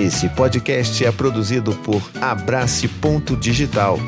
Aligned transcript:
Esse 0.00 0.30
podcast 0.30 1.04
é 1.04 1.12
produzido 1.12 1.74
por 1.74 2.00
Abrace 2.22 2.88
Ponto 2.88 3.36
Digital. 3.36 3.98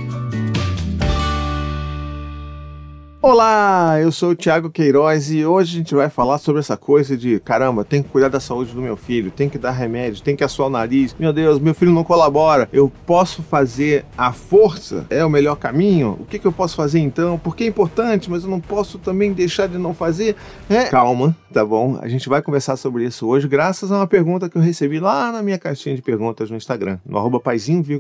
Olá, 3.25 4.01
eu 4.01 4.11
sou 4.11 4.31
o 4.31 4.35
Thiago 4.35 4.69
Queiroz 4.69 5.31
e 5.31 5.47
hoje 5.47 5.77
a 5.77 5.79
gente 5.79 5.95
vai 5.95 6.11
falar 6.11 6.39
sobre 6.39 6.59
essa 6.59 6.77
coisa 6.77 7.17
de 7.17 7.39
caramba, 7.39 7.85
tem 7.85 8.03
que 8.03 8.09
cuidar 8.09 8.27
da 8.27 8.41
saúde 8.41 8.75
do 8.75 8.83
meu 8.83 8.97
filho, 8.97 9.31
tem 9.31 9.49
que 9.49 9.59
dar 9.59 9.71
remédio, 9.71 10.21
tem 10.25 10.35
que 10.35 10.43
assoar 10.43 10.67
o 10.67 10.73
nariz. 10.73 11.15
Meu 11.17 11.33
Deus, 11.33 11.61
meu 11.61 11.73
filho 11.73 11.93
não 11.93 12.03
colabora. 12.03 12.69
Eu 12.73 12.91
posso 13.07 13.41
fazer 13.41 14.05
a 14.19 14.33
força? 14.33 15.07
É 15.09 15.25
o 15.25 15.31
melhor 15.31 15.55
caminho? 15.55 16.19
O 16.19 16.25
que, 16.25 16.37
que 16.37 16.45
eu 16.45 16.51
posso 16.51 16.75
fazer 16.75 16.99
então? 16.99 17.39
Porque 17.39 17.63
é 17.63 17.69
importante, 17.69 18.29
mas 18.29 18.43
eu 18.43 18.51
não 18.51 18.59
posso 18.59 18.99
também 18.99 19.33
deixar 19.33 19.69
de 19.69 19.79
não 19.79 19.95
fazer. 19.95 20.35
É... 20.69 20.87
Calma, 20.87 21.37
tá 21.53 21.65
bom? 21.65 22.01
A 22.03 22.09
gente 22.09 22.29
vai 22.29 22.43
conversar 22.43 22.75
sobre 22.75 23.05
isso 23.05 23.29
hoje, 23.29 23.47
graças 23.47 23.93
a 23.93 23.99
uma 23.99 24.07
pergunta 24.09 24.49
que 24.49 24.59
eu 24.59 24.63
recebi 24.63 24.99
lá 24.99 25.31
na 25.31 25.45
minha 25.45 25.61
caixinha 25.61 25.95
de 25.95 26.03
perguntas 26.03 26.51
no 26.51 26.57
Instagram, 26.57 26.99
no 27.07 27.17
arroba 27.19 27.41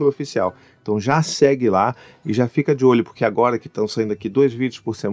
oficial. 0.00 0.52
Então 0.82 0.98
já 0.98 1.22
segue 1.22 1.70
lá 1.70 1.94
e 2.26 2.32
já 2.32 2.48
fica 2.48 2.74
de 2.74 2.84
olho, 2.84 3.04
porque 3.04 3.24
agora 3.24 3.56
que 3.56 3.68
estão 3.68 3.86
saindo 3.86 4.12
aqui 4.12 4.28
dois 4.28 4.52
vídeos 4.52 4.80
por 4.80 4.96
semana, 4.96 5.11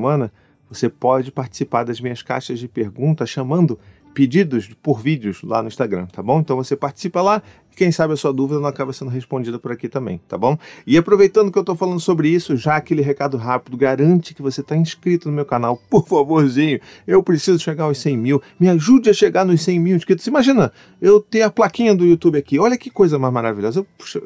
você 0.69 0.87
pode 0.87 1.31
participar 1.31 1.83
das 1.83 1.99
minhas 1.99 2.21
caixas 2.21 2.59
de 2.59 2.67
perguntas 2.67 3.29
chamando 3.29 3.79
pedidos 4.13 4.69
por 4.81 4.99
vídeos 5.01 5.41
lá 5.43 5.61
no 5.61 5.67
Instagram, 5.67 6.05
tá 6.07 6.21
bom? 6.21 6.39
Então 6.39 6.55
você 6.57 6.75
participa 6.75 7.21
lá 7.21 7.41
e 7.71 7.75
quem 7.75 7.91
sabe 7.91 8.13
a 8.13 8.17
sua 8.17 8.33
dúvida 8.33 8.59
não 8.59 8.67
acaba 8.67 8.91
sendo 8.91 9.09
respondida 9.09 9.57
por 9.57 9.71
aqui 9.71 9.87
também, 9.87 10.19
tá 10.27 10.37
bom? 10.37 10.57
E 10.85 10.97
aproveitando 10.97 11.51
que 11.51 11.57
eu 11.57 11.61
estou 11.61 11.75
falando 11.75 11.99
sobre 11.99 12.29
isso, 12.29 12.57
já 12.57 12.75
aquele 12.75 13.01
recado 13.01 13.37
rápido, 13.37 13.77
garante 13.77 14.33
que 14.33 14.41
você 14.41 14.61
está 14.61 14.75
inscrito 14.75 15.29
no 15.29 15.35
meu 15.35 15.45
canal, 15.45 15.77
por 15.89 16.07
favorzinho. 16.07 16.79
Eu 17.07 17.23
preciso 17.23 17.59
chegar 17.59 17.85
aos 17.85 17.97
100 17.99 18.17
mil, 18.17 18.41
me 18.59 18.69
ajude 18.69 19.09
a 19.09 19.13
chegar 19.13 19.45
nos 19.45 19.61
100 19.61 19.79
mil 19.79 19.95
inscritos. 19.95 20.27
Imagina, 20.27 20.71
eu 21.01 21.21
ter 21.21 21.43
a 21.43 21.49
plaquinha 21.49 21.95
do 21.95 22.05
YouTube 22.05 22.37
aqui, 22.37 22.59
olha 22.59 22.77
que 22.77 22.89
coisa 22.89 23.17
mais 23.17 23.33
maravilhosa. 23.33 23.79
Eu, 23.79 23.87
puxa, 23.97 24.21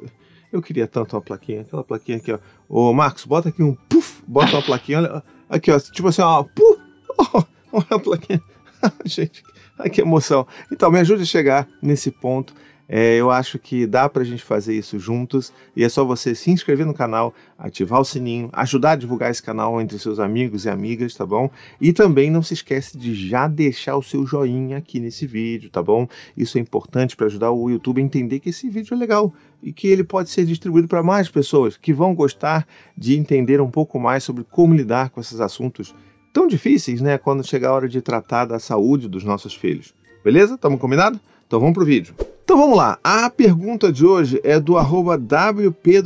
eu 0.52 0.62
queria 0.62 0.88
tanto 0.88 1.16
uma 1.16 1.22
plaquinha, 1.22 1.62
aquela 1.62 1.84
plaquinha 1.84 2.18
aqui, 2.18 2.32
ó. 2.32 2.40
Ô, 2.68 2.94
Marcos, 2.94 3.26
bota 3.26 3.50
aqui 3.50 3.62
um 3.62 3.76
puf, 3.76 4.24
bota 4.28 4.54
uma 4.54 4.62
plaquinha, 4.62 5.00
olha. 5.00 5.24
Aqui, 5.54 5.70
ó, 5.70 5.80
tipo 5.80 6.08
assim, 6.08 6.24
ó, 6.24 6.42
puf, 6.42 6.82
oh, 7.16 7.44
olha 7.72 7.86
a 7.92 8.00
plaquinha. 8.00 8.42
Gente, 9.06 9.44
que 9.92 10.02
emoção. 10.02 10.48
Então, 10.72 10.90
me 10.90 11.00
ajude 11.00 11.22
a 11.22 11.26
chegar 11.28 11.68
nesse 11.80 12.10
ponto 12.10 12.56
é, 12.96 13.16
eu 13.16 13.32
acho 13.32 13.58
que 13.58 13.88
dá 13.88 14.08
para 14.08 14.22
a 14.22 14.26
gente 14.26 14.44
fazer 14.44 14.78
isso 14.78 15.00
juntos 15.00 15.52
e 15.76 15.84
é 15.84 15.90
só 15.90 16.06
você 16.06 16.36
se 16.36 16.52
inscrever 16.52 16.86
no 16.86 16.94
canal, 16.94 17.34
ativar 17.58 18.00
o 18.00 18.06
sininho, 18.06 18.52
ajudar 18.54 18.92
a 18.92 18.96
divulgar 18.96 19.32
esse 19.32 19.42
canal 19.42 19.82
entre 19.82 19.98
seus 19.98 20.20
amigos 20.20 20.66
e 20.66 20.70
amigas, 20.70 21.16
tá 21.16 21.26
bom? 21.26 21.50
E 21.82 21.92
também 21.92 22.30
não 22.30 22.44
se 22.44 22.54
esquece 22.54 22.96
de 22.96 23.16
já 23.16 23.48
deixar 23.48 23.98
o 23.98 24.04
seu 24.04 24.28
joinha 24.28 24.78
aqui 24.78 25.00
nesse 25.00 25.26
vídeo, 25.26 25.72
tá 25.72 25.82
bom? 25.82 26.08
Isso 26.38 26.60
é 26.60 26.62
importante 26.62 27.16
para 27.16 27.26
ajudar 27.26 27.50
o 27.50 27.68
YouTube 27.68 28.00
a 28.00 28.06
entender 28.06 28.40
que 28.40 28.50
esse 28.50 28.70
vídeo 28.70 28.94
é 28.94 28.98
legal 28.98 29.34
e 29.64 29.74
que 29.74 29.88
ele 29.88 30.04
pode 30.04 30.30
ser 30.30 30.46
distribuído 30.46 30.88
para 30.88 31.02
mais 31.02 31.28
pessoas 31.28 31.76
que 31.76 31.92
vão 31.92 32.14
gostar 32.14 32.68
de 32.96 33.18
entender 33.18 33.60
um 33.60 33.72
pouco 33.72 34.00
mais 34.00 34.24
sobre 34.24 34.44
como 34.44 34.76
lidar 34.76 35.10
com 35.10 35.20
esses 35.20 35.42
assuntos 35.42 35.96
tão 36.32 36.46
difíceis, 36.46 37.02
né, 37.02 37.18
quando 37.18 37.44
chegar 37.44 37.70
a 37.70 37.74
hora 37.74 37.90
de 37.90 38.04
tratar 38.04 38.46
da 38.46 38.60
saúde 38.60 39.08
dos 39.08 39.24
nossos 39.24 39.56
filhos. 39.56 39.96
Beleza? 40.24 40.60
Tamo 40.60 40.78
combinado? 40.78 41.20
Então 41.54 41.62
vamos 41.62 41.76
pro 41.76 41.86
vídeo. 41.86 42.16
Então 42.44 42.58
vamos 42.58 42.76
lá. 42.76 42.98
A 43.04 43.30
pergunta 43.30 43.92
de 43.92 44.04
hoje 44.04 44.42
é 44.44 44.60
do 44.60 44.76
arroba 44.76 45.22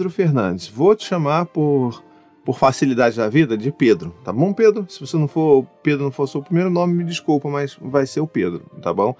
Fernandes. 0.09 0.67
Vou 0.67 0.93
te 0.93 1.05
chamar 1.05 1.45
por, 1.45 2.03
por 2.43 2.59
facilidade 2.59 3.15
da 3.15 3.29
vida 3.29 3.57
de 3.57 3.71
Pedro, 3.71 4.13
tá 4.25 4.33
bom, 4.33 4.51
Pedro? 4.51 4.85
Se 4.89 4.99
você 4.99 5.15
não 5.15 5.25
for, 5.25 5.65
Pedro 5.81 6.03
não 6.03 6.11
for 6.11 6.27
seu 6.27 6.43
primeiro 6.43 6.69
nome, 6.69 6.95
me 6.95 7.05
desculpa, 7.05 7.47
mas 7.47 7.77
vai 7.81 8.05
ser 8.05 8.19
o 8.19 8.27
Pedro, 8.27 8.59
tá 8.81 8.93
bom? 8.93 9.15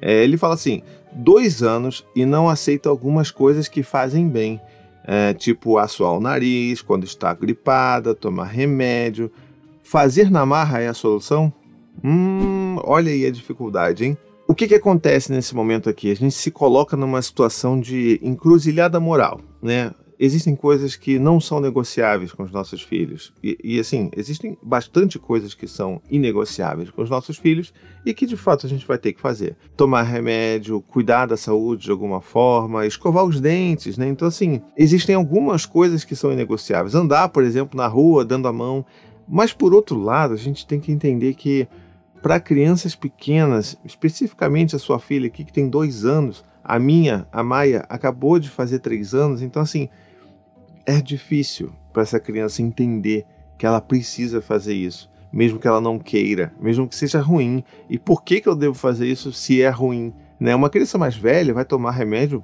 É, 0.00 0.22
ele 0.22 0.36
fala 0.36 0.54
assim: 0.54 0.82
dois 1.10 1.64
anos 1.64 2.06
e 2.14 2.24
não 2.24 2.48
aceita 2.48 2.88
algumas 2.88 3.32
coisas 3.32 3.66
que 3.66 3.82
fazem 3.82 4.28
bem, 4.28 4.60
é, 5.04 5.34
tipo 5.34 5.78
assoar 5.78 6.12
o 6.12 6.20
nariz 6.20 6.80
quando 6.80 7.02
está 7.02 7.34
gripada, 7.34 8.14
tomar 8.14 8.44
remédio. 8.44 9.32
Fazer 9.82 10.30
na 10.30 10.46
marra 10.46 10.80
é 10.80 10.86
a 10.86 10.94
solução? 10.94 11.52
Hum, 12.04 12.76
olha 12.84 13.10
aí 13.10 13.26
a 13.26 13.32
dificuldade, 13.32 14.04
hein? 14.04 14.16
O 14.52 14.54
que, 14.54 14.68
que 14.68 14.74
acontece 14.74 15.32
nesse 15.32 15.54
momento 15.54 15.88
aqui? 15.88 16.10
A 16.10 16.14
gente 16.14 16.34
se 16.34 16.50
coloca 16.50 16.94
numa 16.94 17.22
situação 17.22 17.80
de 17.80 18.20
encruzilhada 18.22 19.00
moral, 19.00 19.40
né? 19.62 19.92
Existem 20.18 20.54
coisas 20.54 20.94
que 20.94 21.18
não 21.18 21.40
são 21.40 21.58
negociáveis 21.58 22.32
com 22.32 22.42
os 22.42 22.52
nossos 22.52 22.82
filhos. 22.82 23.32
E, 23.42 23.56
e, 23.64 23.80
assim, 23.80 24.10
existem 24.14 24.58
bastante 24.62 25.18
coisas 25.18 25.54
que 25.54 25.66
são 25.66 26.02
inegociáveis 26.10 26.90
com 26.90 27.00
os 27.00 27.08
nossos 27.08 27.38
filhos 27.38 27.72
e 28.04 28.12
que 28.12 28.26
de 28.26 28.36
fato 28.36 28.66
a 28.66 28.68
gente 28.68 28.86
vai 28.86 28.98
ter 28.98 29.14
que 29.14 29.22
fazer. 29.22 29.56
Tomar 29.74 30.02
remédio, 30.02 30.82
cuidar 30.82 31.24
da 31.24 31.36
saúde 31.38 31.84
de 31.84 31.90
alguma 31.90 32.20
forma, 32.20 32.86
escovar 32.86 33.24
os 33.24 33.40
dentes, 33.40 33.96
né? 33.96 34.06
Então, 34.06 34.28
assim, 34.28 34.60
existem 34.76 35.14
algumas 35.14 35.64
coisas 35.64 36.04
que 36.04 36.14
são 36.14 36.30
inegociáveis. 36.30 36.94
Andar, 36.94 37.30
por 37.30 37.42
exemplo, 37.42 37.74
na 37.74 37.86
rua, 37.86 38.22
dando 38.22 38.48
a 38.48 38.52
mão. 38.52 38.84
Mas, 39.26 39.50
por 39.50 39.72
outro 39.72 39.98
lado, 39.98 40.34
a 40.34 40.36
gente 40.36 40.66
tem 40.66 40.78
que 40.78 40.92
entender 40.92 41.32
que 41.32 41.66
para 42.22 42.38
crianças 42.38 42.94
pequenas, 42.94 43.76
especificamente 43.84 44.76
a 44.76 44.78
sua 44.78 45.00
filha 45.00 45.26
aqui 45.26 45.44
que 45.44 45.52
tem 45.52 45.68
dois 45.68 46.04
anos, 46.04 46.44
a 46.62 46.78
minha, 46.78 47.26
a 47.32 47.42
Maia, 47.42 47.84
acabou 47.88 48.38
de 48.38 48.48
fazer 48.48 48.78
três 48.78 49.12
anos, 49.12 49.42
então 49.42 49.60
assim 49.60 49.88
é 50.86 51.00
difícil 51.00 51.72
para 51.92 52.02
essa 52.02 52.20
criança 52.20 52.62
entender 52.62 53.26
que 53.58 53.66
ela 53.66 53.80
precisa 53.80 54.40
fazer 54.40 54.74
isso, 54.74 55.10
mesmo 55.32 55.58
que 55.58 55.66
ela 55.66 55.80
não 55.80 55.98
queira, 55.98 56.52
mesmo 56.60 56.88
que 56.88 56.94
seja 56.94 57.20
ruim. 57.20 57.64
E 57.88 57.98
por 57.98 58.22
que, 58.22 58.40
que 58.40 58.48
eu 58.48 58.56
devo 58.56 58.74
fazer 58.74 59.06
isso 59.06 59.32
se 59.32 59.60
é 59.60 59.68
ruim? 59.68 60.12
Né? 60.38 60.54
Uma 60.54 60.70
criança 60.70 60.98
mais 60.98 61.16
velha 61.16 61.54
vai 61.54 61.64
tomar 61.64 61.92
remédio 61.92 62.42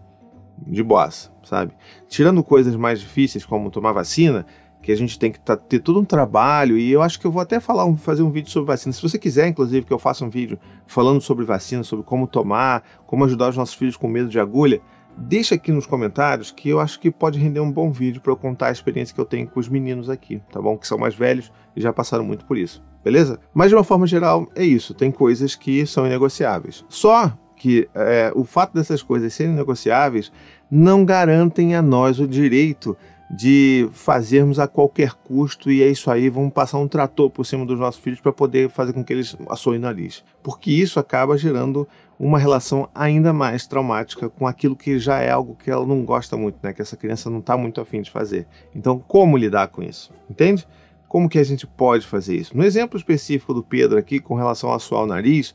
de 0.66 0.82
boas, 0.82 1.30
sabe? 1.44 1.72
Tirando 2.08 2.42
coisas 2.42 2.74
mais 2.76 3.00
difíceis, 3.00 3.44
como 3.44 3.70
tomar 3.70 3.92
vacina, 3.92 4.44
que 4.88 4.92
a 4.92 4.96
gente 4.96 5.18
tem 5.18 5.30
que 5.30 5.38
tá, 5.38 5.54
ter 5.54 5.80
todo 5.80 6.00
um 6.00 6.04
trabalho, 6.04 6.78
e 6.78 6.90
eu 6.90 7.02
acho 7.02 7.20
que 7.20 7.26
eu 7.26 7.30
vou 7.30 7.42
até 7.42 7.60
falar, 7.60 7.94
fazer 7.98 8.22
um 8.22 8.30
vídeo 8.30 8.50
sobre 8.50 8.68
vacina. 8.68 8.90
Se 8.90 9.02
você 9.02 9.18
quiser, 9.18 9.46
inclusive, 9.46 9.84
que 9.84 9.92
eu 9.92 9.98
faça 9.98 10.24
um 10.24 10.30
vídeo 10.30 10.58
falando 10.86 11.20
sobre 11.20 11.44
vacina, 11.44 11.84
sobre 11.84 12.06
como 12.06 12.26
tomar, 12.26 12.82
como 13.06 13.22
ajudar 13.26 13.50
os 13.50 13.56
nossos 13.58 13.74
filhos 13.74 13.98
com 13.98 14.08
medo 14.08 14.30
de 14.30 14.40
agulha, 14.40 14.80
deixa 15.14 15.56
aqui 15.56 15.70
nos 15.70 15.84
comentários 15.84 16.50
que 16.50 16.70
eu 16.70 16.80
acho 16.80 16.98
que 17.00 17.10
pode 17.10 17.38
render 17.38 17.60
um 17.60 17.70
bom 17.70 17.90
vídeo 17.90 18.22
para 18.22 18.32
eu 18.32 18.36
contar 18.38 18.68
a 18.68 18.72
experiência 18.72 19.14
que 19.14 19.20
eu 19.20 19.26
tenho 19.26 19.46
com 19.46 19.60
os 19.60 19.68
meninos 19.68 20.08
aqui, 20.08 20.40
tá 20.50 20.58
bom? 20.58 20.78
Que 20.78 20.86
são 20.86 20.96
mais 20.96 21.14
velhos 21.14 21.52
e 21.76 21.82
já 21.82 21.92
passaram 21.92 22.24
muito 22.24 22.46
por 22.46 22.56
isso, 22.56 22.82
beleza? 23.04 23.38
Mas 23.52 23.68
de 23.68 23.74
uma 23.74 23.84
forma 23.84 24.06
geral, 24.06 24.50
é 24.54 24.64
isso. 24.64 24.94
Tem 24.94 25.10
coisas 25.10 25.54
que 25.54 25.84
são 25.84 26.06
inegociáveis. 26.06 26.82
Só 26.88 27.36
que 27.54 27.86
é, 27.94 28.32
o 28.34 28.42
fato 28.42 28.72
dessas 28.72 29.02
coisas 29.02 29.34
serem 29.34 29.52
negociáveis 29.52 30.32
não 30.70 31.04
garantem 31.04 31.74
a 31.74 31.82
nós 31.82 32.18
o 32.18 32.26
direito 32.26 32.96
de 33.30 33.88
fazermos 33.92 34.58
a 34.58 34.66
qualquer 34.66 35.12
custo 35.12 35.70
e 35.70 35.82
é 35.82 35.88
isso 35.88 36.10
aí, 36.10 36.30
vamos 36.30 36.52
passar 36.52 36.78
um 36.78 36.88
trator 36.88 37.28
por 37.28 37.44
cima 37.44 37.66
dos 37.66 37.78
nossos 37.78 38.00
filhos 38.00 38.20
para 38.20 38.32
poder 38.32 38.70
fazer 38.70 38.92
com 38.92 39.04
que 39.04 39.12
eles 39.12 39.36
assoem 39.50 39.78
o 39.78 39.82
nariz. 39.82 40.24
Porque 40.42 40.70
isso 40.70 40.98
acaba 40.98 41.36
gerando 41.36 41.86
uma 42.18 42.38
relação 42.38 42.88
ainda 42.94 43.32
mais 43.32 43.66
traumática 43.66 44.28
com 44.28 44.46
aquilo 44.46 44.74
que 44.74 44.98
já 44.98 45.20
é 45.20 45.30
algo 45.30 45.56
que 45.56 45.70
ela 45.70 45.86
não 45.86 46.04
gosta 46.04 46.36
muito, 46.36 46.58
né? 46.62 46.72
Que 46.72 46.82
essa 46.82 46.96
criança 46.96 47.28
não 47.30 47.38
está 47.38 47.56
muito 47.56 47.80
afim 47.80 48.00
de 48.00 48.10
fazer. 48.10 48.46
Então, 48.74 48.98
como 48.98 49.36
lidar 49.36 49.68
com 49.68 49.82
isso? 49.82 50.12
Entende? 50.28 50.66
Como 51.06 51.28
que 51.28 51.38
a 51.38 51.44
gente 51.44 51.66
pode 51.66 52.06
fazer 52.06 52.34
isso? 52.34 52.56
No 52.56 52.64
exemplo 52.64 52.98
específico 52.98 53.54
do 53.54 53.62
Pedro 53.62 53.98
aqui, 53.98 54.18
com 54.18 54.34
relação 54.34 54.72
a 54.72 54.76
assoar 54.76 55.02
o 55.02 55.06
nariz, 55.06 55.54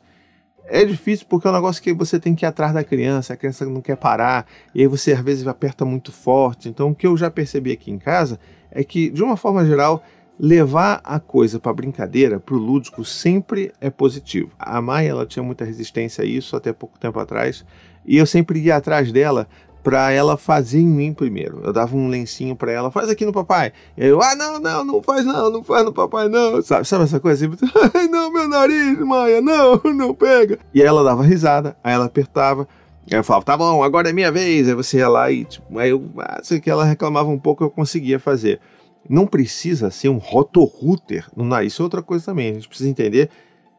é 0.68 0.86
difícil 0.86 1.26
porque 1.30 1.48
é 1.48 1.52
um 1.52 1.54
negócio 1.54 1.82
que 1.82 1.94
você 1.94 2.20
tem 2.20 2.34
que 2.34 2.46
ir 2.46 2.48
atrás 2.48 2.74
da 2.74 2.84
criança, 2.84 3.34
a 3.34 3.38
criança 3.38 3.66
não 3.66 3.82
quer 3.82 3.98
parar, 3.98 4.46
e 4.74 4.82
aí 4.82 4.88
você 4.88 5.14
às 5.14 5.22
vezes 5.22 5.48
aperta 5.48 5.86
muito 5.86 6.12
forte. 6.12 6.70
Então, 6.70 6.92
o 6.92 6.96
que 6.96 7.06
eu 7.06 7.16
já 7.18 7.30
percebi 7.30 7.72
aqui 7.72 7.92
em 7.92 7.98
casa 7.98 8.40
é 8.72 8.84
que, 8.84 9.10
de 9.10 9.24
uma 9.24 9.38
forma 9.38 9.66
geral, 9.66 10.04
levar 10.40 11.00
a 11.04 11.20
coisa 11.20 11.60
para 11.60 11.74
brincadeira, 11.74 12.40
para 12.40 12.56
o 12.56 12.58
lúdico, 12.58 13.06
sempre 13.06 13.72
é 13.80 13.90
positivo. 13.90 14.52
A 14.58 14.82
Maia 14.82 15.10
ela 15.10 15.26
tinha 15.26 15.44
muita 15.44 15.64
resistência 15.64 16.24
a 16.24 16.28
isso 16.28 16.56
até 16.56 16.74
pouco 16.74 16.98
tempo 16.98 17.20
atrás, 17.20 17.66
e 18.06 18.18
eu 18.18 18.26
sempre 18.26 18.60
ia 18.60 18.76
atrás 18.76 19.12
dela 19.12 19.48
para 19.84 20.12
ela 20.12 20.38
fazer 20.38 20.80
em 20.80 20.88
mim 20.88 21.14
primeiro. 21.14 21.60
Eu 21.62 21.74
dava 21.74 21.96
um 21.96 22.08
lencinho 22.08 22.56
para 22.56 22.72
ela, 22.72 22.90
faz 22.90 23.10
aqui 23.10 23.26
no 23.26 23.34
papai. 23.34 23.74
E 23.98 24.06
eu, 24.06 24.22
ah, 24.22 24.34
não, 24.34 24.60
não, 24.60 24.86
não 24.86 25.04
faz 25.04 25.26
não, 25.26 25.50
não 25.52 25.64
faz 25.64 25.84
no 25.84 25.92
papai 25.92 26.30
não. 26.30 26.62
Sabe, 26.62 26.88
sabe 26.88 27.04
essa 27.04 27.20
coisa 27.20 27.46
assim? 27.46 27.56
Ai, 27.94 28.08
não, 28.08 28.32
meu 28.32 28.48
nariz, 28.48 28.98
Maia, 29.00 29.42
não, 29.42 29.82
não 29.94 30.14
pega. 30.14 30.58
E 30.74 30.82
aí 30.82 30.88
ela 30.88 31.04
dava 31.04 31.22
risada, 31.22 31.76
aí 31.84 31.94
ela 31.94 32.06
apertava. 32.06 32.68
Aí 33.12 33.18
eu 33.18 33.24
falava, 33.24 33.46
tá 33.46 33.58
bom, 33.58 33.84
agora 33.84 34.10
é 34.10 34.14
minha 34.14 34.32
vez. 34.32 34.70
Aí 34.70 34.74
você 34.74 35.00
ia 35.00 35.10
lá 35.10 35.30
e, 35.30 35.44
tipo, 35.44 35.78
aí 35.78 35.90
eu, 35.90 36.02
sei 36.42 36.62
que 36.62 36.70
ela 36.70 36.86
reclamava 36.86 37.30
um 37.30 37.40
pouco, 37.40 37.64
eu 37.64 37.70
conseguia 37.70 38.20
fazer. 38.20 38.62
Não 39.10 39.28
precisa 39.28 39.92
ser 39.92 40.08
um 40.08 40.18
rotorooter 40.18 41.28
no 41.36 41.44
nariz, 41.44 41.74
isso 41.74 41.82
é 41.82 41.84
outra 41.84 42.02
coisa 42.02 42.24
também. 42.24 42.52
A 42.52 42.54
gente 42.54 42.70
precisa 42.70 42.90
entender 42.90 43.30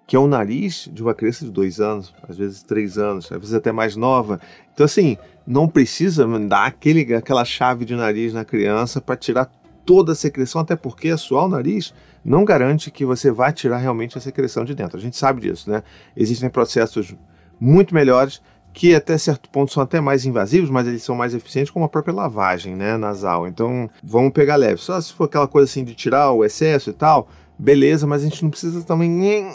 que 0.07 0.17
é 0.17 0.19
o 0.19 0.27
nariz 0.27 0.89
de 0.93 1.03
uma 1.03 1.15
criança 1.15 1.45
de 1.45 1.51
dois 1.51 1.81
anos, 1.81 2.15
às 2.29 2.37
vezes 2.37 2.63
três 2.63 2.99
anos, 2.99 3.31
às 3.31 3.39
vezes 3.39 3.55
até 3.55 3.73
mais 3.73 3.97
nova. 3.97 4.41
Então, 4.73 4.85
assim, 4.85 5.17
não 5.47 5.69
precisa 5.69 6.27
dar 6.41 6.67
aquele, 6.67 7.15
aquela 7.15 7.45
chave 7.45 7.85
de 7.85 7.95
nariz 7.95 8.33
na 8.33 8.45
criança 8.45 9.01
para 9.01 9.17
tirar 9.17 9.51
toda 9.85 10.13
a 10.13 10.15
secreção, 10.15 10.61
até 10.61 10.77
porque 10.77 11.17
suar 11.17 11.45
o 11.45 11.49
nariz 11.49 11.95
não 12.25 12.45
garante 12.45 12.91
que 12.91 13.05
você 13.05 13.31
vai 13.31 13.53
tirar 13.53 13.79
realmente 13.79 14.17
a 14.17 14.21
secreção 14.21 14.65
de 14.65 14.75
dentro. 14.75 14.97
A 14.97 15.01
gente 15.01 15.17
sabe 15.17 15.43
disso, 15.43 15.71
né? 15.71 15.83
Existem 16.17 16.49
processos 16.49 17.15
muito 17.61 17.95
melhores 17.95 18.41
que 18.73 18.93
até 18.95 19.17
certo 19.17 19.49
ponto 19.49 19.73
são 19.73 19.83
até 19.83 20.01
mais 20.01 20.27
invasivos, 20.27 20.69
mas 20.69 20.89
eles 20.89 21.03
são 21.03 21.15
mais 21.15 21.33
eficientes 21.33 21.71
como 21.71 21.85
a 21.85 21.89
própria 21.89 22.13
lavagem, 22.13 22.75
né, 22.75 22.97
nasal. 22.97 23.47
Então, 23.47 23.89
vamos 24.03 24.33
pegar 24.33 24.57
leve. 24.57 24.81
Só 24.81 25.01
se 25.01 25.13
for 25.13 25.25
aquela 25.25 25.47
coisa 25.47 25.71
assim 25.71 25.85
de 25.85 25.95
tirar 25.95 26.33
o 26.33 26.45
excesso 26.45 26.91
e 26.91 26.93
tal, 26.93 27.29
beleza, 27.59 28.07
mas 28.07 28.23
a 28.23 28.25
gente 28.25 28.43
não 28.43 28.51
precisa 28.51 28.83
também 28.83 29.47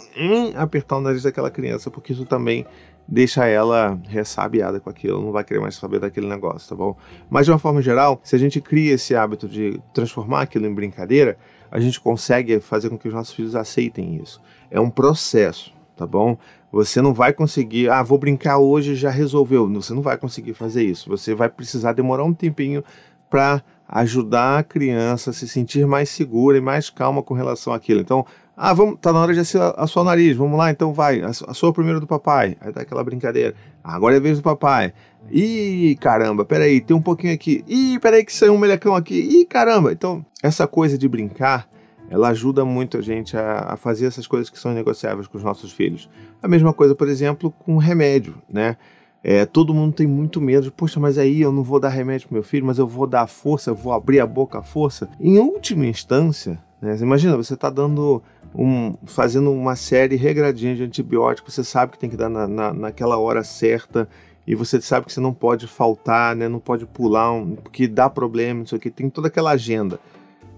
apertar 0.55 0.97
o 0.97 1.01
nariz 1.01 1.23
daquela 1.23 1.51
criança, 1.51 1.89
porque 1.91 2.13
isso 2.13 2.25
também 2.25 2.65
deixa 3.07 3.45
ela 3.47 3.99
ressabiada 4.07 4.79
com 4.79 4.89
aquilo, 4.89 5.21
não 5.21 5.31
vai 5.31 5.43
querer 5.43 5.59
mais 5.59 5.75
saber 5.75 5.99
daquele 5.99 6.27
negócio, 6.27 6.69
tá 6.69 6.75
bom? 6.75 6.95
Mas 7.29 7.45
de 7.45 7.51
uma 7.51 7.57
forma 7.57 7.81
geral, 7.81 8.19
se 8.23 8.35
a 8.35 8.39
gente 8.39 8.61
cria 8.61 8.93
esse 8.93 9.15
hábito 9.15 9.47
de 9.47 9.81
transformar 9.93 10.41
aquilo 10.41 10.67
em 10.67 10.73
brincadeira, 10.73 11.37
a 11.71 11.79
gente 11.79 11.99
consegue 11.99 12.59
fazer 12.59 12.89
com 12.89 12.97
que 12.97 13.07
os 13.07 13.13
nossos 13.13 13.33
filhos 13.33 13.55
aceitem 13.55 14.21
isso. 14.21 14.39
É 14.69 14.79
um 14.79 14.89
processo, 14.89 15.73
tá 15.97 16.05
bom? 16.05 16.37
Você 16.71 17.01
não 17.01 17.13
vai 17.13 17.33
conseguir, 17.33 17.89
ah, 17.89 18.03
vou 18.03 18.19
brincar 18.19 18.59
hoje 18.59 18.95
já 18.95 19.09
resolveu. 19.09 19.67
Você 19.73 19.93
não 19.93 20.03
vai 20.03 20.17
conseguir 20.17 20.53
fazer 20.53 20.83
isso. 20.83 21.09
Você 21.09 21.33
vai 21.33 21.49
precisar 21.49 21.93
demorar 21.93 22.23
um 22.23 22.33
tempinho 22.33 22.83
para 23.27 23.63
ajudar 23.89 24.59
a 24.59 24.63
criança 24.63 25.31
a 25.31 25.33
se 25.33 25.47
sentir 25.47 25.85
mais 25.87 26.09
segura 26.09 26.57
e 26.57 26.61
mais 26.61 26.89
calma 26.89 27.23
com 27.23 27.33
relação 27.33 27.73
àquilo. 27.73 27.99
Então, 27.99 28.25
ah, 28.55 28.73
vamos, 28.73 28.99
tá 29.01 29.11
na 29.11 29.19
hora 29.19 29.33
de 29.33 29.39
assoar 29.39 30.03
o 30.03 30.03
nariz, 30.03 30.37
vamos 30.37 30.57
lá, 30.57 30.69
então 30.69 30.93
vai, 30.93 31.21
assou 31.21 31.73
primeiro 31.73 31.99
do 31.99 32.05
papai. 32.05 32.55
Aí 32.61 32.71
dá 32.71 32.81
aquela 32.81 33.03
brincadeira. 33.03 33.55
Ah, 33.83 33.95
agora 33.95 34.15
é 34.15 34.17
a 34.17 34.21
vez 34.21 34.37
do 34.37 34.43
papai. 34.43 34.93
Ih, 35.31 35.97
caramba, 35.99 36.45
peraí, 36.45 36.79
tem 36.81 36.95
um 36.95 37.01
pouquinho 37.01 37.33
aqui. 37.33 37.63
Ih, 37.67 37.97
peraí 37.99 38.23
que 38.23 38.33
saiu 38.33 38.53
um 38.53 38.57
melecão 38.57 38.95
aqui. 38.95 39.15
Ih, 39.15 39.45
caramba. 39.45 39.91
Então, 39.91 40.23
essa 40.43 40.67
coisa 40.67 40.97
de 40.97 41.07
brincar, 41.07 41.67
ela 42.09 42.29
ajuda 42.29 42.63
muito 42.63 42.97
a 42.97 43.01
gente 43.01 43.35
a, 43.35 43.73
a 43.73 43.77
fazer 43.77 44.05
essas 44.05 44.27
coisas 44.27 44.49
que 44.49 44.59
são 44.59 44.73
negociáveis 44.73 45.25
com 45.25 45.37
os 45.37 45.43
nossos 45.43 45.71
filhos. 45.71 46.09
A 46.43 46.47
mesma 46.47 46.73
coisa, 46.73 46.93
por 46.93 47.07
exemplo, 47.07 47.51
com 47.51 47.77
remédio, 47.77 48.35
né? 48.49 48.77
É, 49.23 49.45
todo 49.45 49.73
mundo 49.73 49.93
tem 49.93 50.07
muito 50.07 50.39
medo 50.39 50.63
de, 50.63 50.71
poxa, 50.71 50.99
mas 50.99 51.17
aí 51.17 51.41
eu 51.41 51.51
não 51.51 51.61
vou 51.61 51.79
dar 51.79 51.89
remédio 51.89 52.27
pro 52.27 52.35
meu 52.35 52.43
filho, 52.43 52.65
mas 52.65 52.77
eu 52.77 52.87
vou 52.87 53.05
dar 53.05 53.27
força, 53.27 53.69
eu 53.69 53.75
vou 53.75 53.91
abrir 53.91 54.19
a 54.19 54.27
boca 54.27 54.59
à 54.59 54.63
força. 54.63 55.09
Em 55.19 55.37
última 55.39 55.85
instância, 55.85 56.57
né, 56.81 56.97
imagina, 57.01 57.35
você 57.35 57.53
está 57.53 57.69
dando 57.69 58.23
um, 58.55 58.95
fazendo 59.05 59.51
uma 59.51 59.75
série 59.75 60.15
regradinha 60.15 60.75
de 60.75 60.83
antibióticos, 60.83 61.53
você 61.53 61.63
sabe 61.63 61.91
que 61.91 61.99
tem 61.99 62.09
que 62.09 62.15
dar 62.15 62.29
na, 62.29 62.47
na, 62.47 62.73
naquela 62.73 63.17
hora 63.17 63.43
certa 63.43 64.07
e 64.47 64.55
você 64.55 64.79
sabe 64.79 65.05
que 65.05 65.13
você 65.13 65.19
não 65.19 65.33
pode 65.33 65.67
faltar, 65.67 66.33
né, 66.33 66.47
não 66.47 66.59
pode 66.59 66.85
pular, 66.85 67.33
um, 67.33 67.55
porque 67.55 67.87
dá 67.87 68.09
problema, 68.09 68.63
isso 68.63 68.75
aqui, 68.75 68.89
tem 68.89 69.09
toda 69.09 69.27
aquela 69.27 69.51
agenda. 69.51 69.99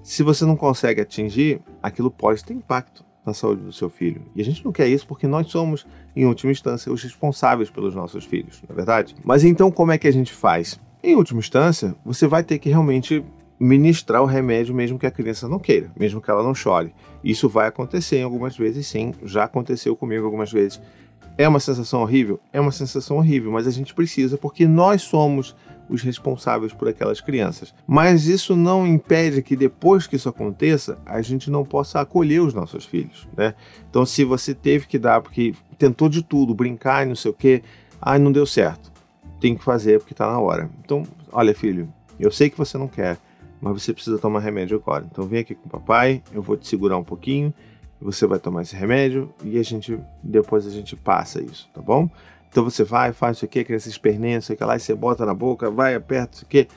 Se 0.04 0.22
você 0.22 0.46
não 0.46 0.56
consegue 0.56 1.02
atingir, 1.02 1.62
aquilo 1.82 2.12
pode 2.12 2.44
ter 2.44 2.54
impacto 2.54 3.04
na 3.26 3.34
saúde 3.34 3.62
do 3.62 3.72
seu 3.72 3.90
filho. 3.90 4.22
E 4.36 4.42
a 4.42 4.46
gente 4.46 4.64
não 4.64 4.72
quer 4.72 4.88
isso 4.88 5.06
porque 5.06 5.28
nós 5.28 5.48
somos, 5.48 5.86
em 6.16 6.26
última 6.26 6.52
instância, 6.52 6.92
os 6.92 7.04
responsáveis 7.04 7.70
pelos 7.70 7.94
nossos 7.94 8.26
filhos, 8.26 8.62
não 8.68 8.74
é 8.74 8.76
verdade? 8.76 9.16
Mas 9.24 9.44
então 9.44 9.72
como 9.72 9.92
é 9.92 9.98
que 9.98 10.08
a 10.08 10.14
gente 10.14 10.32
faz? 10.32 10.80
Em 11.04 11.16
última 11.16 11.40
instância, 11.40 11.96
você 12.06 12.28
vai 12.28 12.44
ter 12.44 12.60
que 12.60 12.70
realmente 12.70 13.24
ministrar 13.60 14.24
o 14.24 14.26
remédio 14.26 14.74
mesmo 14.74 14.98
que 14.98 15.06
a 15.06 15.12
criança 15.12 15.48
não 15.48 15.60
queira, 15.60 15.92
mesmo 15.96 16.20
que 16.20 16.32
ela 16.32 16.42
não 16.42 16.56
chore. 16.56 16.94
Isso 17.24 17.48
vai 17.48 17.68
acontecer 17.68 18.18
em 18.18 18.24
algumas 18.24 18.58
vezes, 18.58 18.88
sim, 18.88 19.14
já 19.24 19.44
aconteceu 19.44 19.96
comigo 19.96 20.26
algumas 20.26 20.52
vezes. 20.52 20.82
É 21.42 21.48
uma 21.48 21.60
sensação 21.60 22.04
horrível? 22.04 22.40
É 22.54 22.62
uma 22.62 22.72
sensação 22.72 23.18
horrível, 23.18 23.52
mas 23.52 23.66
a 23.66 23.72
gente 23.72 23.96
precisa 23.96 24.38
porque 24.38 24.68
nós 24.68 25.02
somos 25.02 25.56
os 25.90 26.04
responsáveis 26.04 26.72
por 26.72 26.88
aquelas 26.88 27.20
crianças. 27.20 27.74
Mas 27.88 28.28
isso 28.28 28.56
não 28.56 28.86
impede 28.86 29.42
que 29.42 29.56
depois 29.56 30.06
que 30.06 30.18
isso 30.18 30.30
aconteça, 30.30 31.00
a 31.04 31.20
gente 31.24 31.50
não 31.50 31.66
possa 31.66 32.00
acolher 32.00 32.42
os 32.42 32.54
nossos 32.54 32.86
filhos, 32.86 33.28
né? 33.36 33.56
Então, 33.90 34.06
se 34.06 34.24
você 34.24 34.54
teve 34.54 34.86
que 34.86 35.00
dar 35.00 35.20
porque 35.20 35.56
tentou 35.80 36.08
de 36.08 36.22
tudo, 36.22 36.54
brincar 36.54 37.04
e 37.04 37.10
não 37.10 37.16
sei 37.16 37.32
o 37.32 37.34
que, 37.34 37.64
ai, 38.00 38.20
não 38.20 38.32
deu 38.32 38.46
certo. 38.46 38.92
Tem 39.40 39.56
que 39.56 39.64
fazer 39.64 39.98
porque 39.98 40.14
está 40.14 40.28
na 40.28 40.40
hora. 40.40 40.70
Então, 40.86 41.02
olha, 41.32 41.56
filho, 41.56 41.92
eu 42.20 42.30
sei 42.30 42.52
que 42.52 42.58
você 42.58 42.78
não 42.78 42.88
quer, 42.88 43.18
mas 43.60 43.82
você 43.82 43.92
precisa 43.92 44.20
tomar 44.20 44.42
remédio 44.42 44.78
agora. 44.78 45.08
Então 45.12 45.26
vem 45.26 45.40
aqui 45.40 45.56
com 45.56 45.66
o 45.66 45.72
papai, 45.72 46.22
eu 46.32 46.44
vou 46.44 46.56
te 46.56 46.68
segurar 46.68 47.00
um 47.00 47.04
pouquinho, 47.04 47.52
você 48.02 48.26
vai 48.26 48.40
tomar 48.40 48.64
esse 48.64 48.76
remédio 48.76 49.34
e 49.44 49.60
a 49.60 49.64
gente 49.64 50.00
depois 50.24 50.66
a 50.66 50.72
gente 50.72 50.96
passa 50.96 51.42
isso, 51.42 51.70
tá 51.74 51.82
bom? 51.82 52.10
Então 52.50 52.64
você 52.64 52.84
vai, 52.84 53.14
faz 53.14 53.38
isso 53.38 53.46
aqui, 53.46 53.64
criança 53.64 53.88
esperneia, 53.88 54.38
isso 54.38 54.52
aqui 54.52 54.64
lá, 54.64 54.76
e 54.76 54.80
você 54.80 54.94
bota 54.94 55.26
na 55.26 55.34
boca, 55.34 55.70
vai, 55.70 55.96
aperta, 55.96 56.36
isso 56.36 56.46
aqui. 56.46 56.68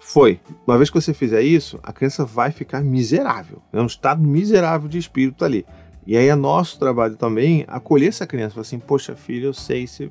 Foi. 0.00 0.40
Uma 0.66 0.78
vez 0.78 0.88
que 0.88 0.98
você 0.98 1.12
fizer 1.12 1.42
isso, 1.42 1.78
a 1.82 1.92
criança 1.92 2.24
vai 2.24 2.52
ficar 2.52 2.80
miserável. 2.80 3.60
É 3.72 3.80
um 3.80 3.86
estado 3.86 4.22
miserável 4.22 4.88
de 4.88 4.96
espírito 4.96 5.44
ali. 5.44 5.66
E 6.06 6.16
aí 6.16 6.28
é 6.28 6.34
nosso 6.34 6.78
trabalho 6.78 7.16
também 7.16 7.64
acolher 7.66 8.08
essa 8.08 8.26
criança. 8.26 8.54
Falar 8.54 8.62
assim, 8.62 8.78
poxa, 8.78 9.16
filho, 9.16 9.46
eu 9.46 9.52
sei 9.52 9.86
se 9.86 10.10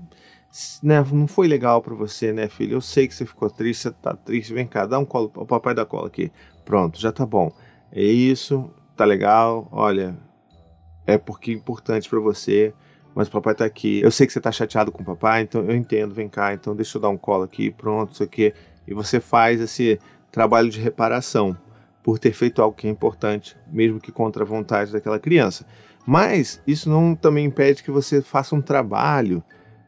né, 0.83 1.03
não 1.11 1.27
foi 1.27 1.47
legal 1.47 1.81
para 1.81 1.95
você, 1.95 2.31
né, 2.31 2.47
filho? 2.47 2.75
Eu 2.75 2.81
sei 2.81 3.07
que 3.07 3.15
você 3.15 3.25
ficou 3.25 3.49
triste, 3.49 3.83
você 3.83 3.91
tá 3.91 4.13
triste. 4.13 4.53
Vem 4.53 4.67
cá, 4.67 4.85
dá 4.85 4.99
um 4.99 5.05
colo, 5.05 5.31
o 5.35 5.45
papai 5.45 5.73
dá 5.73 5.85
cola 5.85 6.07
aqui. 6.07 6.31
Pronto, 6.63 6.99
já 6.99 7.11
tá 7.11 7.25
bom. 7.25 7.51
É 7.91 8.03
isso, 8.03 8.69
tá 8.95 9.05
legal. 9.05 9.67
Olha, 9.71 10.17
é 11.05 11.17
porque 11.17 11.51
é 11.51 11.53
importante 11.53 12.09
para 12.09 12.19
você, 12.19 12.73
mas 13.13 13.27
o 13.27 13.31
papai 13.31 13.55
tá 13.55 13.65
aqui. 13.65 14.01
Eu 14.01 14.11
sei 14.11 14.27
que 14.27 14.33
você 14.33 14.41
tá 14.41 14.51
chateado 14.51 14.91
com 14.91 15.01
o 15.01 15.05
papai, 15.05 15.41
então 15.41 15.63
eu 15.63 15.75
entendo, 15.75 16.13
vem 16.13 16.29
cá, 16.29 16.53
então 16.53 16.75
deixa 16.75 16.97
eu 16.97 17.01
dar 17.01 17.09
um 17.09 17.17
colo 17.17 17.43
aqui, 17.43 17.71
pronto, 17.71 18.13
isso 18.13 18.23
aqui. 18.23 18.53
E 18.87 18.93
você 18.93 19.19
faz 19.19 19.59
esse 19.59 19.99
trabalho 20.31 20.69
de 20.69 20.79
reparação 20.79 21.57
por 22.03 22.19
ter 22.19 22.33
feito 22.33 22.61
algo 22.61 22.75
que 22.75 22.87
é 22.87 22.89
importante, 22.89 23.57
mesmo 23.67 23.99
que 23.99 24.11
contra 24.11 24.43
a 24.43 24.45
vontade 24.45 24.91
daquela 24.91 25.19
criança. 25.19 25.65
Mas 26.05 26.61
isso 26.67 26.89
não 26.89 27.15
também 27.15 27.45
impede 27.45 27.83
que 27.83 27.89
você 27.89 28.21
faça 28.21 28.55
um 28.55 28.61
trabalho 28.61 29.43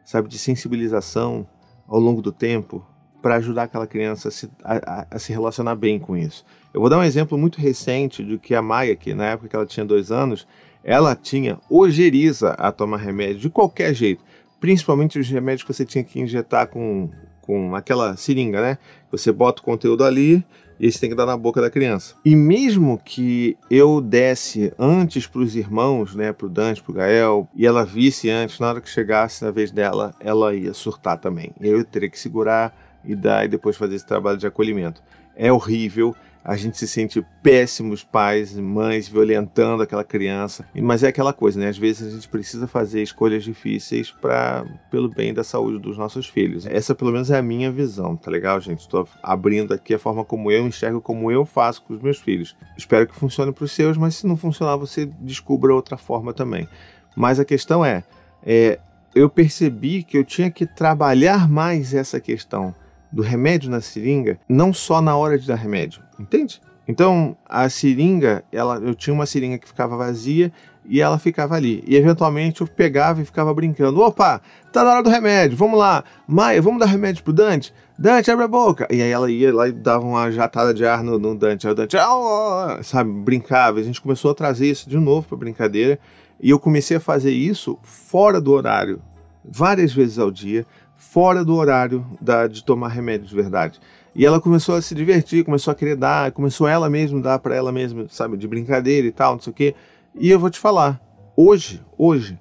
sabe, 0.07 0.29
de 0.29 0.39
sensibilização 0.39 1.45
ao 1.85 1.99
longo 1.99 2.21
do 2.21 2.31
tempo 2.31 2.85
para 3.27 3.35
ajudar 3.35 3.63
aquela 3.63 3.85
criança 3.85 4.29
a 4.29 4.31
se, 4.31 4.49
a, 4.63 5.05
a, 5.11 5.19
se, 5.19 5.33
relacionar 5.33 5.75
bem 5.75 5.99
com 5.99 6.15
isso. 6.15 6.45
Eu 6.73 6.79
vou 6.79 6.89
dar 6.89 6.97
um 6.97 7.03
exemplo 7.03 7.37
muito 7.37 7.59
recente 7.59 8.23
do 8.23 8.39
que 8.39 8.55
a 8.55 8.61
Maia, 8.61 8.95
que 8.95 9.13
na 9.13 9.25
época 9.25 9.49
que 9.49 9.55
ela 9.57 9.65
tinha 9.65 9.85
dois 9.85 10.13
anos, 10.13 10.47
ela 10.81 11.13
tinha 11.13 11.59
ojeriza 11.69 12.51
a 12.51 12.71
tomar 12.71 12.99
remédio 12.99 13.39
de 13.39 13.49
qualquer 13.49 13.93
jeito, 13.93 14.23
principalmente 14.61 15.19
os 15.19 15.29
remédios 15.29 15.63
que 15.63 15.73
você 15.73 15.83
tinha 15.83 16.05
que 16.05 16.21
injetar 16.21 16.67
com, 16.67 17.09
com 17.41 17.75
aquela 17.75 18.15
seringa, 18.15 18.61
né? 18.61 18.77
Você 19.11 19.29
bota 19.29 19.61
o 19.61 19.65
conteúdo 19.65 20.05
ali, 20.05 20.41
e 20.79 20.87
isso 20.87 21.01
tem 21.01 21.09
que 21.09 21.15
dar 21.15 21.25
na 21.25 21.35
boca 21.35 21.59
da 21.59 21.69
criança. 21.69 22.15
E 22.23 22.33
mesmo 22.33 22.97
que 23.03 23.57
eu 23.69 23.99
desse 23.99 24.71
antes 24.79 25.27
para 25.27 25.41
os 25.41 25.53
irmãos, 25.53 26.15
né, 26.15 26.31
para 26.31 26.47
o 26.47 26.49
Dante, 26.49 26.81
para 26.81 26.91
o 26.91 26.95
Gael, 26.95 27.49
e 27.53 27.67
ela 27.67 27.83
visse 27.83 28.29
antes, 28.29 28.57
na 28.57 28.69
hora 28.69 28.79
que 28.79 28.89
chegasse 28.89 29.43
na 29.43 29.51
vez 29.51 29.69
dela, 29.69 30.15
ela 30.17 30.55
ia 30.55 30.73
surtar 30.73 31.17
também. 31.17 31.51
Eu 31.59 31.83
teria 31.83 32.09
que 32.09 32.17
segurar 32.17 32.86
e 33.03 33.15
dar 33.15 33.45
e 33.45 33.47
depois 33.47 33.75
fazer 33.75 33.95
esse 33.95 34.05
trabalho 34.05 34.37
de 34.37 34.47
acolhimento. 34.47 35.01
É 35.35 35.51
horrível, 35.51 36.15
a 36.47 36.55
gente 36.55 36.77
se 36.77 36.87
sente 36.87 37.21
péssimos 37.43 38.05
pais, 38.05 38.57
mães 38.57 39.05
violentando 39.05 39.83
aquela 39.83 40.05
criança. 40.05 40.65
Mas 40.73 41.03
é 41.03 41.09
aquela 41.09 41.33
coisa, 41.33 41.59
né? 41.59 41.67
Às 41.67 41.77
vezes 41.77 42.07
a 42.07 42.15
gente 42.15 42.29
precisa 42.29 42.65
fazer 42.65 43.03
escolhas 43.03 43.43
difíceis 43.43 44.11
para 44.11 44.65
pelo 44.89 45.09
bem 45.09 45.33
da 45.33 45.43
saúde 45.43 45.77
dos 45.77 45.97
nossos 45.97 46.25
filhos. 46.25 46.65
Essa 46.65 46.95
pelo 46.95 47.11
menos 47.11 47.29
é 47.29 47.37
a 47.37 47.41
minha 47.41 47.69
visão, 47.69 48.15
tá 48.15 48.31
legal, 48.31 48.61
gente? 48.61 48.79
Estou 48.79 49.05
abrindo 49.21 49.73
aqui 49.73 49.93
a 49.93 49.99
forma 49.99 50.23
como 50.23 50.49
eu 50.49 50.65
enxergo, 50.65 51.01
como 51.01 51.29
eu 51.29 51.45
faço 51.45 51.81
com 51.81 51.93
os 51.93 52.01
meus 52.01 52.17
filhos. 52.17 52.55
Espero 52.77 53.05
que 53.05 53.13
funcione 53.13 53.51
para 53.51 53.65
os 53.65 53.73
seus, 53.73 53.97
mas 53.97 54.15
se 54.15 54.25
não 54.25 54.37
funcionar, 54.37 54.77
você 54.77 55.05
descubra 55.19 55.75
outra 55.75 55.97
forma 55.97 56.33
também. 56.33 56.65
Mas 57.13 57.41
a 57.41 57.45
questão 57.45 57.83
é, 57.83 58.05
é 58.41 58.79
eu 59.13 59.29
percebi 59.29 60.01
que 60.01 60.17
eu 60.17 60.23
tinha 60.23 60.49
que 60.49 60.65
trabalhar 60.65 61.49
mais 61.49 61.93
essa 61.93 62.21
questão 62.21 62.73
do 63.11 63.21
remédio 63.21 63.69
na 63.69 63.81
seringa, 63.81 64.39
não 64.47 64.73
só 64.73 65.01
na 65.01 65.15
hora 65.15 65.37
de 65.37 65.47
dar 65.47 65.55
remédio, 65.55 66.01
entende? 66.19 66.61
Então, 66.87 67.35
a 67.45 67.67
seringa, 67.67 68.43
ela, 68.51 68.77
eu 68.77 68.95
tinha 68.95 69.13
uma 69.13 69.25
seringa 69.25 69.57
que 69.57 69.67
ficava 69.67 69.97
vazia 69.97 70.51
e 70.85 71.01
ela 71.01 71.19
ficava 71.19 71.55
ali. 71.55 71.83
E 71.85 71.97
eventualmente 71.97 72.61
eu 72.61 72.67
pegava 72.67 73.21
e 73.21 73.25
ficava 73.25 73.53
brincando. 73.53 73.99
Opa, 73.99 74.41
tá 74.71 74.83
na 74.85 74.91
hora 74.91 75.03
do 75.03 75.09
remédio, 75.09 75.57
vamos 75.57 75.77
lá. 75.77 76.03
Maia, 76.25 76.61
vamos 76.61 76.79
dar 76.79 76.85
remédio 76.85 77.23
pro 77.23 77.33
Dante? 77.33 77.73
Dante, 77.99 78.31
abre 78.31 78.45
a 78.45 78.47
boca. 78.47 78.87
E 78.89 79.01
aí 79.01 79.11
ela 79.11 79.29
ia 79.29 79.53
lá 79.53 79.67
e 79.67 79.73
dava 79.73 80.05
uma 80.05 80.31
jatada 80.31 80.73
de 80.73 80.85
ar 80.85 81.03
no, 81.03 81.19
no 81.19 81.35
Dante. 81.35 81.67
Aí 81.67 81.73
o 81.73 81.75
Dante, 81.75 81.97
oh, 81.97 82.81
sabe, 82.83 83.11
brincava. 83.11 83.79
A 83.79 83.83
gente 83.83 83.99
começou 83.99 84.31
a 84.31 84.35
trazer 84.35 84.69
isso 84.69 84.89
de 84.89 84.97
novo 84.97 85.27
pra 85.27 85.37
brincadeira. 85.37 85.99
E 86.39 86.51
eu 86.51 86.59
comecei 86.59 86.97
a 86.97 87.01
fazer 87.01 87.31
isso 87.31 87.77
fora 87.81 88.39
do 88.39 88.51
horário, 88.51 89.01
várias 89.43 89.91
vezes 89.91 90.19
ao 90.19 90.29
dia, 90.29 90.65
fora 90.97 91.45
do 91.45 91.55
horário 91.55 92.05
da, 92.19 92.47
de 92.47 92.63
tomar 92.63 92.89
remédio 92.89 93.27
de 93.27 93.35
verdade. 93.35 93.79
E 94.13 94.25
ela 94.25 94.41
começou 94.41 94.75
a 94.75 94.81
se 94.81 94.95
divertir, 94.95 95.45
começou 95.45 95.71
a 95.71 95.75
querer 95.75 95.95
dar, 95.95 96.31
começou 96.31 96.67
ela 96.67 96.89
mesma 96.89 97.21
dar 97.21 97.37
para 97.37 97.55
ela 97.55 97.71
mesma, 97.71 98.07
sabe, 98.09 98.35
de 98.35 98.47
brincadeira 98.47 99.07
e 99.07 99.11
tal, 99.11 99.33
não 99.33 99.41
sei 99.41 99.51
o 99.51 99.53
quê. 99.53 99.75
E 100.15 100.29
eu 100.29 100.39
vou 100.39 100.49
te 100.49 100.59
falar, 100.59 100.99
hoje, 101.35 101.83
hoje, 101.95 102.39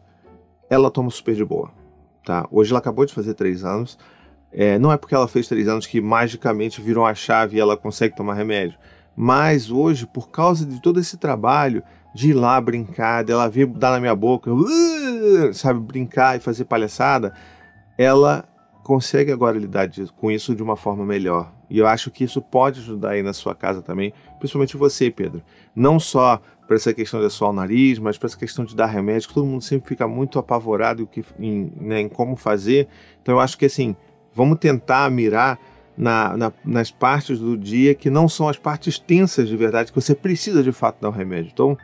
ela 0.71 0.91
toma 0.91 1.11
super 1.11 1.35
de 1.35 1.45
boa, 1.45 1.71
tá? 2.25 2.49
Hoje 2.51 2.71
ela 2.71 2.79
acabou 2.79 3.05
de 3.05 3.13
fazer 3.13 3.35
três 3.35 3.63
anos. 3.63 3.99
É, 4.51 4.79
não 4.79 4.91
é 4.91 4.97
porque 4.97 5.15
ela 5.15 5.29
fez 5.29 5.47
três 5.47 5.69
anos 5.69 5.87
que 5.87 6.01
magicamente 6.01 6.81
virou 6.81 7.05
a 7.05 7.15
chave 7.15 7.57
e 7.59 7.61
ela 7.61 7.77
consegue 7.77 8.17
tomar 8.17 8.35
remédio. 8.35 8.79
Mas 9.15 9.71
hoje, 9.71 10.07
por 10.07 10.31
causa 10.31 10.65
de 10.65 10.81
todo 10.81 10.99
esse 10.99 11.19
trabalho 11.19 11.83
de 12.15 12.31
ir 12.31 12.35
lá 12.35 12.59
brincar, 12.59 13.23
dela 13.23 13.49
vir 13.51 13.67
dar 13.67 13.91
na 13.91 14.01
minha 14.01 14.15
boca, 14.15 14.51
uh, 14.51 15.53
sabe, 15.53 15.81
brincar 15.81 16.37
e 16.37 16.41
fazer 16.41 16.65
palhaçada, 16.65 17.35
ela 17.97 18.49
consegue 18.83 19.33
agora 19.33 19.59
lidar 19.59 19.91
com 20.17 20.31
isso 20.31 20.55
de 20.55 20.63
uma 20.63 20.77
forma 20.77 21.05
melhor. 21.05 21.53
E 21.69 21.79
eu 21.79 21.87
acho 21.87 22.11
que 22.11 22.23
isso 22.23 22.41
pode 22.41 22.81
ajudar 22.81 23.11
aí 23.11 23.23
na 23.23 23.33
sua 23.33 23.55
casa 23.55 23.83
também, 23.83 24.13
principalmente 24.39 24.77
você, 24.77 25.11
Pedro. 25.11 25.43
Não 25.75 25.99
só 25.99 26.41
para 26.67 26.77
essa 26.77 26.95
questão 26.95 27.19
de 27.21 27.27
assoar 27.27 27.51
o 27.51 27.55
nariz, 27.55 27.99
mas 27.99 28.17
para 28.17 28.27
essa 28.27 28.39
questão 28.39 28.65
de 28.65 28.77
dar 28.77 28.87
remédio, 28.87 29.29
que 29.29 29.35
todo 29.35 29.47
mundo 29.47 29.63
sempre 29.63 29.89
fica 29.89 30.07
muito 30.07 30.39
apavorado 30.39 31.09
em, 31.39 31.73
né, 31.81 32.01
em 32.01 32.09
como 32.09 32.37
fazer. 32.37 32.89
Então 33.23 33.35
eu 33.35 33.41
acho 33.41 33.59
que 33.59 33.67
assim, 33.67 33.97
vamos 34.33 34.59
tentar 34.59 35.11
mirar 35.11 35.59
na, 35.97 36.37
na, 36.37 36.53
nas 36.65 36.91
partes 36.91 37.39
do 37.39 37.57
dia 37.57 37.95
que 37.95 38.11
não 38.11 38.29
são 38.29 38.49
as 38.49 38.59
partes 38.59 38.99
tensas 38.99 39.49
de 39.49 39.57
verdade, 39.57 39.91
que 39.91 40.01
você 40.01 40.15
precisa 40.15 40.63
de 40.63 40.73
fato 40.73 41.01
dar 41.01 41.09
um 41.09 41.13
remédio. 41.13 41.51
Então, 41.53 41.79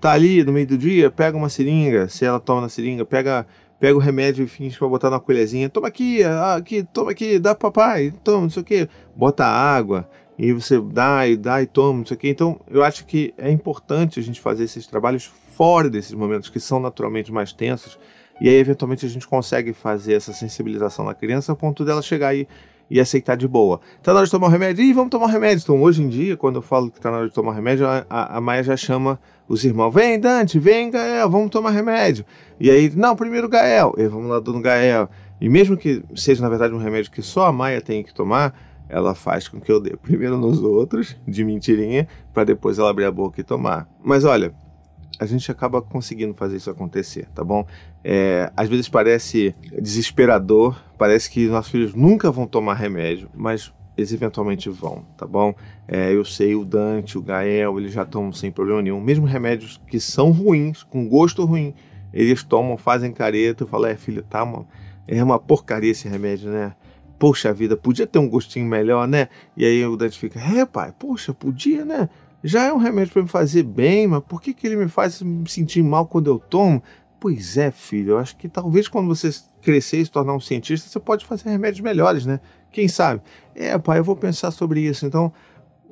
tá 0.00 0.12
ali 0.12 0.44
no 0.44 0.52
meio 0.52 0.66
do 0.66 0.78
dia, 0.78 1.10
pega 1.10 1.36
uma 1.36 1.48
seringa, 1.48 2.08
se 2.08 2.24
ela 2.24 2.38
toma 2.38 2.60
na 2.60 2.68
seringa, 2.68 3.04
pega 3.04 3.46
pega 3.78 3.96
o 3.96 4.00
remédio 4.00 4.44
e 4.44 4.48
finge 4.48 4.78
para 4.78 4.88
botar 4.88 5.10
na 5.10 5.20
colherzinha, 5.20 5.68
toma 5.68 5.88
aqui, 5.88 6.22
ah, 6.22 6.54
aqui, 6.54 6.82
toma 6.82 7.10
aqui, 7.10 7.38
dá 7.38 7.54
pro 7.54 7.70
papai, 7.70 8.12
toma, 8.24 8.42
não 8.42 8.50
sei 8.50 8.62
o 8.62 8.64
que, 8.64 8.88
bota 9.14 9.44
água, 9.44 10.08
e 10.38 10.52
você 10.52 10.80
dá 10.80 11.26
e 11.26 11.36
dá 11.36 11.62
e 11.62 11.66
toma, 11.66 11.98
não 11.98 12.06
sei 12.06 12.16
o 12.16 12.20
que. 12.20 12.28
Então, 12.28 12.60
eu 12.68 12.82
acho 12.82 13.04
que 13.06 13.34
é 13.36 13.50
importante 13.50 14.18
a 14.18 14.22
gente 14.22 14.40
fazer 14.40 14.64
esses 14.64 14.86
trabalhos 14.86 15.24
fora 15.24 15.88
desses 15.88 16.12
momentos 16.12 16.48
que 16.48 16.60
são 16.60 16.80
naturalmente 16.80 17.32
mais 17.32 17.52
tensos, 17.52 17.98
e 18.40 18.48
aí 18.48 18.56
eventualmente 18.56 19.06
a 19.06 19.08
gente 19.08 19.26
consegue 19.26 19.72
fazer 19.72 20.14
essa 20.14 20.32
sensibilização 20.32 21.04
na 21.04 21.14
criança 21.14 21.52
a 21.52 21.56
ponto 21.56 21.84
dela 21.84 22.02
chegar 22.02 22.28
aí 22.28 22.40
e 22.40 22.48
aceitar 23.00 23.36
de 23.36 23.48
boa. 23.48 23.80
Tá 24.02 24.12
na 24.12 24.18
hora 24.18 24.26
de 24.26 24.30
tomar 24.30 24.46
o 24.46 24.50
remédio? 24.50 24.84
Ih, 24.84 24.92
vamos 24.92 25.10
tomar 25.10 25.26
o 25.26 25.28
remédio. 25.28 25.62
Então, 25.62 25.82
hoje 25.82 26.02
em 26.02 26.08
dia, 26.08 26.36
quando 26.36 26.56
eu 26.56 26.62
falo 26.62 26.90
que 26.90 27.00
tá 27.00 27.10
na 27.10 27.18
hora 27.18 27.28
de 27.28 27.34
tomar 27.34 27.52
remédio, 27.52 27.86
a, 27.86 28.06
a, 28.08 28.36
a 28.36 28.40
Maia 28.40 28.62
já 28.62 28.76
chama 28.76 29.18
os 29.48 29.64
irmãos. 29.64 29.90
Vem, 29.90 30.18
Dante, 30.18 30.58
vem, 30.58 30.90
Gael, 30.90 31.28
vamos 31.28 31.50
tomar 31.50 31.70
remédio. 31.70 32.24
E 32.60 32.70
aí, 32.70 32.90
não, 32.94 33.16
primeiro 33.16 33.48
Gael. 33.48 33.94
E 33.98 34.06
vamos 34.06 34.28
lá, 34.28 34.40
dando 34.40 34.60
Gael. 34.60 35.08
E 35.40 35.48
mesmo 35.48 35.76
que 35.76 36.02
seja, 36.14 36.42
na 36.42 36.48
verdade, 36.48 36.74
um 36.74 36.78
remédio 36.78 37.10
que 37.10 37.22
só 37.22 37.46
a 37.46 37.52
Maia 37.52 37.80
tem 37.80 38.02
que 38.02 38.14
tomar, 38.14 38.54
ela 38.88 39.14
faz 39.14 39.48
com 39.48 39.60
que 39.60 39.70
eu 39.70 39.80
dê 39.80 39.96
primeiro 39.96 40.38
nos 40.38 40.62
outros, 40.62 41.16
de 41.26 41.44
mentirinha, 41.44 42.06
para 42.32 42.44
depois 42.44 42.78
ela 42.78 42.90
abrir 42.90 43.04
a 43.04 43.10
boca 43.10 43.40
e 43.40 43.44
tomar. 43.44 43.88
Mas 44.02 44.24
olha, 44.24 44.54
a 45.18 45.26
gente 45.26 45.50
acaba 45.50 45.80
conseguindo 45.80 46.34
fazer 46.34 46.56
isso 46.56 46.70
acontecer, 46.70 47.26
tá 47.34 47.42
bom? 47.42 47.66
É, 48.04 48.50
às 48.56 48.68
vezes 48.68 48.88
parece 48.88 49.54
desesperador, 49.80 50.80
parece 50.98 51.30
que 51.30 51.46
nossos 51.46 51.70
filhos 51.70 51.94
nunca 51.94 52.30
vão 52.30 52.46
tomar 52.46 52.74
remédio, 52.74 53.28
mas 53.34 53.72
eles 53.96 54.12
eventualmente 54.12 54.68
vão, 54.68 55.04
tá 55.16 55.26
bom? 55.26 55.54
É, 55.88 56.12
eu 56.12 56.24
sei, 56.24 56.54
o 56.54 56.64
Dante, 56.64 57.16
o 57.16 57.22
Gael, 57.22 57.78
eles 57.80 57.92
já 57.92 58.04
tomam 58.04 58.30
sem 58.30 58.50
problema 58.50 58.82
nenhum. 58.82 59.00
Mesmo 59.00 59.24
remédios 59.24 59.80
que 59.86 59.98
são 59.98 60.30
ruins, 60.30 60.82
com 60.82 61.08
gosto 61.08 61.44
ruim, 61.44 61.74
eles 62.12 62.42
tomam, 62.42 62.76
fazem 62.76 63.10
careta. 63.10 63.64
Eu 63.64 63.68
falo, 63.68 63.86
é, 63.86 63.96
filho, 63.96 64.22
tá, 64.22 64.44
mano, 64.44 64.68
é 65.08 65.22
uma 65.24 65.38
porcaria 65.38 65.90
esse 65.90 66.08
remédio, 66.08 66.50
né? 66.50 66.74
Poxa 67.18 67.54
vida, 67.54 67.74
podia 67.74 68.06
ter 68.06 68.18
um 68.18 68.28
gostinho 68.28 68.66
melhor, 68.66 69.08
né? 69.08 69.28
E 69.56 69.64
aí 69.64 69.86
o 69.86 69.96
Dante 69.96 70.18
fica, 70.18 70.38
é, 70.38 70.66
pai, 70.66 70.92
poxa, 70.98 71.32
podia, 71.32 71.82
né? 71.82 72.10
Já 72.42 72.64
é 72.64 72.72
um 72.72 72.78
remédio 72.78 73.12
para 73.12 73.22
me 73.22 73.28
fazer 73.28 73.62
bem, 73.62 74.06
mas 74.06 74.22
por 74.22 74.40
que, 74.40 74.54
que 74.54 74.66
ele 74.66 74.76
me 74.76 74.88
faz 74.88 75.20
me 75.22 75.48
sentir 75.48 75.82
mal 75.82 76.06
quando 76.06 76.28
eu 76.28 76.38
tomo? 76.38 76.82
Pois 77.18 77.56
é, 77.56 77.70
filho, 77.70 78.12
eu 78.12 78.18
acho 78.18 78.36
que 78.36 78.48
talvez 78.48 78.88
quando 78.88 79.08
você 79.08 79.30
crescer 79.62 79.98
e 79.98 80.04
se 80.04 80.10
tornar 80.10 80.34
um 80.34 80.40
cientista, 80.40 80.88
você 80.88 81.00
pode 81.00 81.24
fazer 81.24 81.48
remédios 81.48 81.80
melhores, 81.80 82.26
né? 82.26 82.40
Quem 82.70 82.88
sabe? 82.88 83.22
É, 83.54 83.76
pai, 83.78 83.98
eu 83.98 84.04
vou 84.04 84.14
pensar 84.14 84.50
sobre 84.50 84.80
isso. 84.80 85.06
Então, 85.06 85.32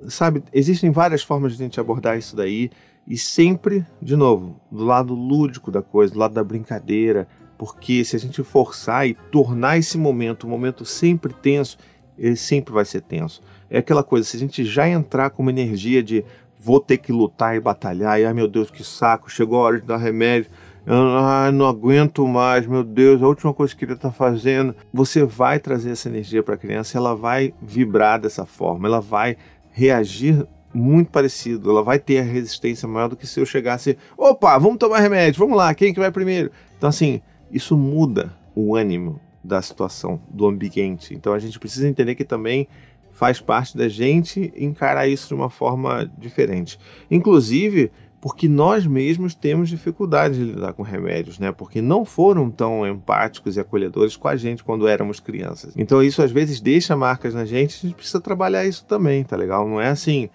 sabe, 0.08 0.42
existem 0.52 0.90
várias 0.90 1.22
formas 1.22 1.56
de 1.56 1.62
a 1.62 1.64
gente 1.64 1.80
abordar 1.80 2.18
isso 2.18 2.36
daí 2.36 2.70
e 3.06 3.18
sempre, 3.18 3.84
de 4.00 4.16
novo, 4.16 4.60
do 4.70 4.84
lado 4.84 5.14
lúdico 5.14 5.70
da 5.70 5.82
coisa, 5.82 6.12
do 6.12 6.18
lado 6.18 6.34
da 6.34 6.44
brincadeira, 6.44 7.28
porque 7.58 8.04
se 8.04 8.16
a 8.16 8.18
gente 8.18 8.42
forçar 8.42 9.06
e 9.06 9.14
tornar 9.30 9.78
esse 9.78 9.98
momento 9.98 10.46
um 10.46 10.50
momento 10.50 10.84
sempre 10.84 11.32
tenso, 11.32 11.78
ele 12.18 12.36
sempre 12.36 12.72
vai 12.72 12.84
ser 12.84 13.02
tenso. 13.02 13.42
É 13.70 13.78
aquela 13.78 14.02
coisa, 14.02 14.28
se 14.28 14.36
a 14.36 14.40
gente 14.40 14.64
já 14.64 14.88
entrar 14.88 15.30
com 15.30 15.42
uma 15.42 15.50
energia 15.50 16.02
de 16.02 16.24
vou 16.58 16.80
ter 16.80 16.96
que 16.96 17.12
lutar 17.12 17.56
e 17.56 17.60
batalhar, 17.60 18.18
e 18.18 18.24
ai 18.24 18.32
meu 18.32 18.48
Deus, 18.48 18.70
que 18.70 18.82
saco, 18.82 19.30
chegou 19.30 19.58
a 19.60 19.64
hora 19.64 19.80
de 19.80 19.86
dar 19.86 19.98
remédio, 19.98 20.50
ai, 20.86 21.52
não 21.52 21.66
aguento 21.66 22.26
mais, 22.26 22.66
meu 22.66 22.82
Deus, 22.82 23.22
a 23.22 23.26
última 23.26 23.52
coisa 23.52 23.74
que 23.74 23.84
ele 23.84 23.92
está 23.92 24.10
fazendo. 24.10 24.74
Você 24.92 25.24
vai 25.24 25.58
trazer 25.58 25.90
essa 25.90 26.08
energia 26.08 26.42
para 26.42 26.54
a 26.54 26.58
criança, 26.58 26.96
ela 26.96 27.14
vai 27.14 27.52
vibrar 27.60 28.20
dessa 28.20 28.46
forma, 28.46 28.88
ela 28.88 29.00
vai 29.00 29.36
reagir 29.72 30.46
muito 30.72 31.10
parecido, 31.10 31.70
ela 31.70 31.82
vai 31.82 31.98
ter 31.98 32.18
a 32.18 32.22
resistência 32.22 32.88
maior 32.88 33.08
do 33.08 33.16
que 33.16 33.26
se 33.26 33.38
eu 33.38 33.46
chegasse, 33.46 33.96
opa, 34.16 34.58
vamos 34.58 34.78
tomar 34.78 35.00
remédio, 35.00 35.38
vamos 35.38 35.56
lá, 35.56 35.72
quem 35.74 35.92
que 35.92 36.00
vai 36.00 36.10
primeiro? 36.10 36.50
Então 36.76 36.88
assim, 36.88 37.20
isso 37.50 37.76
muda 37.76 38.32
o 38.54 38.74
ânimo 38.74 39.20
da 39.42 39.60
situação, 39.60 40.20
do 40.28 40.46
ambiente. 40.46 41.14
Então 41.14 41.32
a 41.32 41.38
gente 41.38 41.58
precisa 41.58 41.86
entender 41.86 42.14
que 42.14 42.24
também 42.24 42.66
faz 43.14 43.40
parte 43.40 43.76
da 43.76 43.88
gente 43.88 44.52
encarar 44.56 45.06
isso 45.06 45.28
de 45.28 45.34
uma 45.34 45.48
forma 45.48 46.10
diferente. 46.18 46.78
Inclusive, 47.08 47.90
porque 48.20 48.48
nós 48.48 48.86
mesmos 48.86 49.34
temos 49.34 49.68
dificuldade 49.68 50.34
de 50.34 50.52
lidar 50.52 50.72
com 50.72 50.82
remédios, 50.82 51.38
né? 51.38 51.52
Porque 51.52 51.80
não 51.80 52.04
foram 52.04 52.50
tão 52.50 52.86
empáticos 52.86 53.56
e 53.56 53.60
acolhedores 53.60 54.16
com 54.16 54.26
a 54.26 54.34
gente 54.34 54.64
quando 54.64 54.88
éramos 54.88 55.20
crianças. 55.20 55.72
Então 55.76 56.02
isso 56.02 56.22
às 56.22 56.32
vezes 56.32 56.60
deixa 56.60 56.96
marcas 56.96 57.34
na 57.34 57.44
gente, 57.44 57.76
a 57.76 57.80
gente 57.88 57.94
precisa 57.94 58.20
trabalhar 58.20 58.66
isso 58.66 58.84
também, 58.84 59.22
tá 59.22 59.36
legal? 59.36 59.68
Não 59.68 59.80
é 59.80 59.88
assim, 59.88 60.28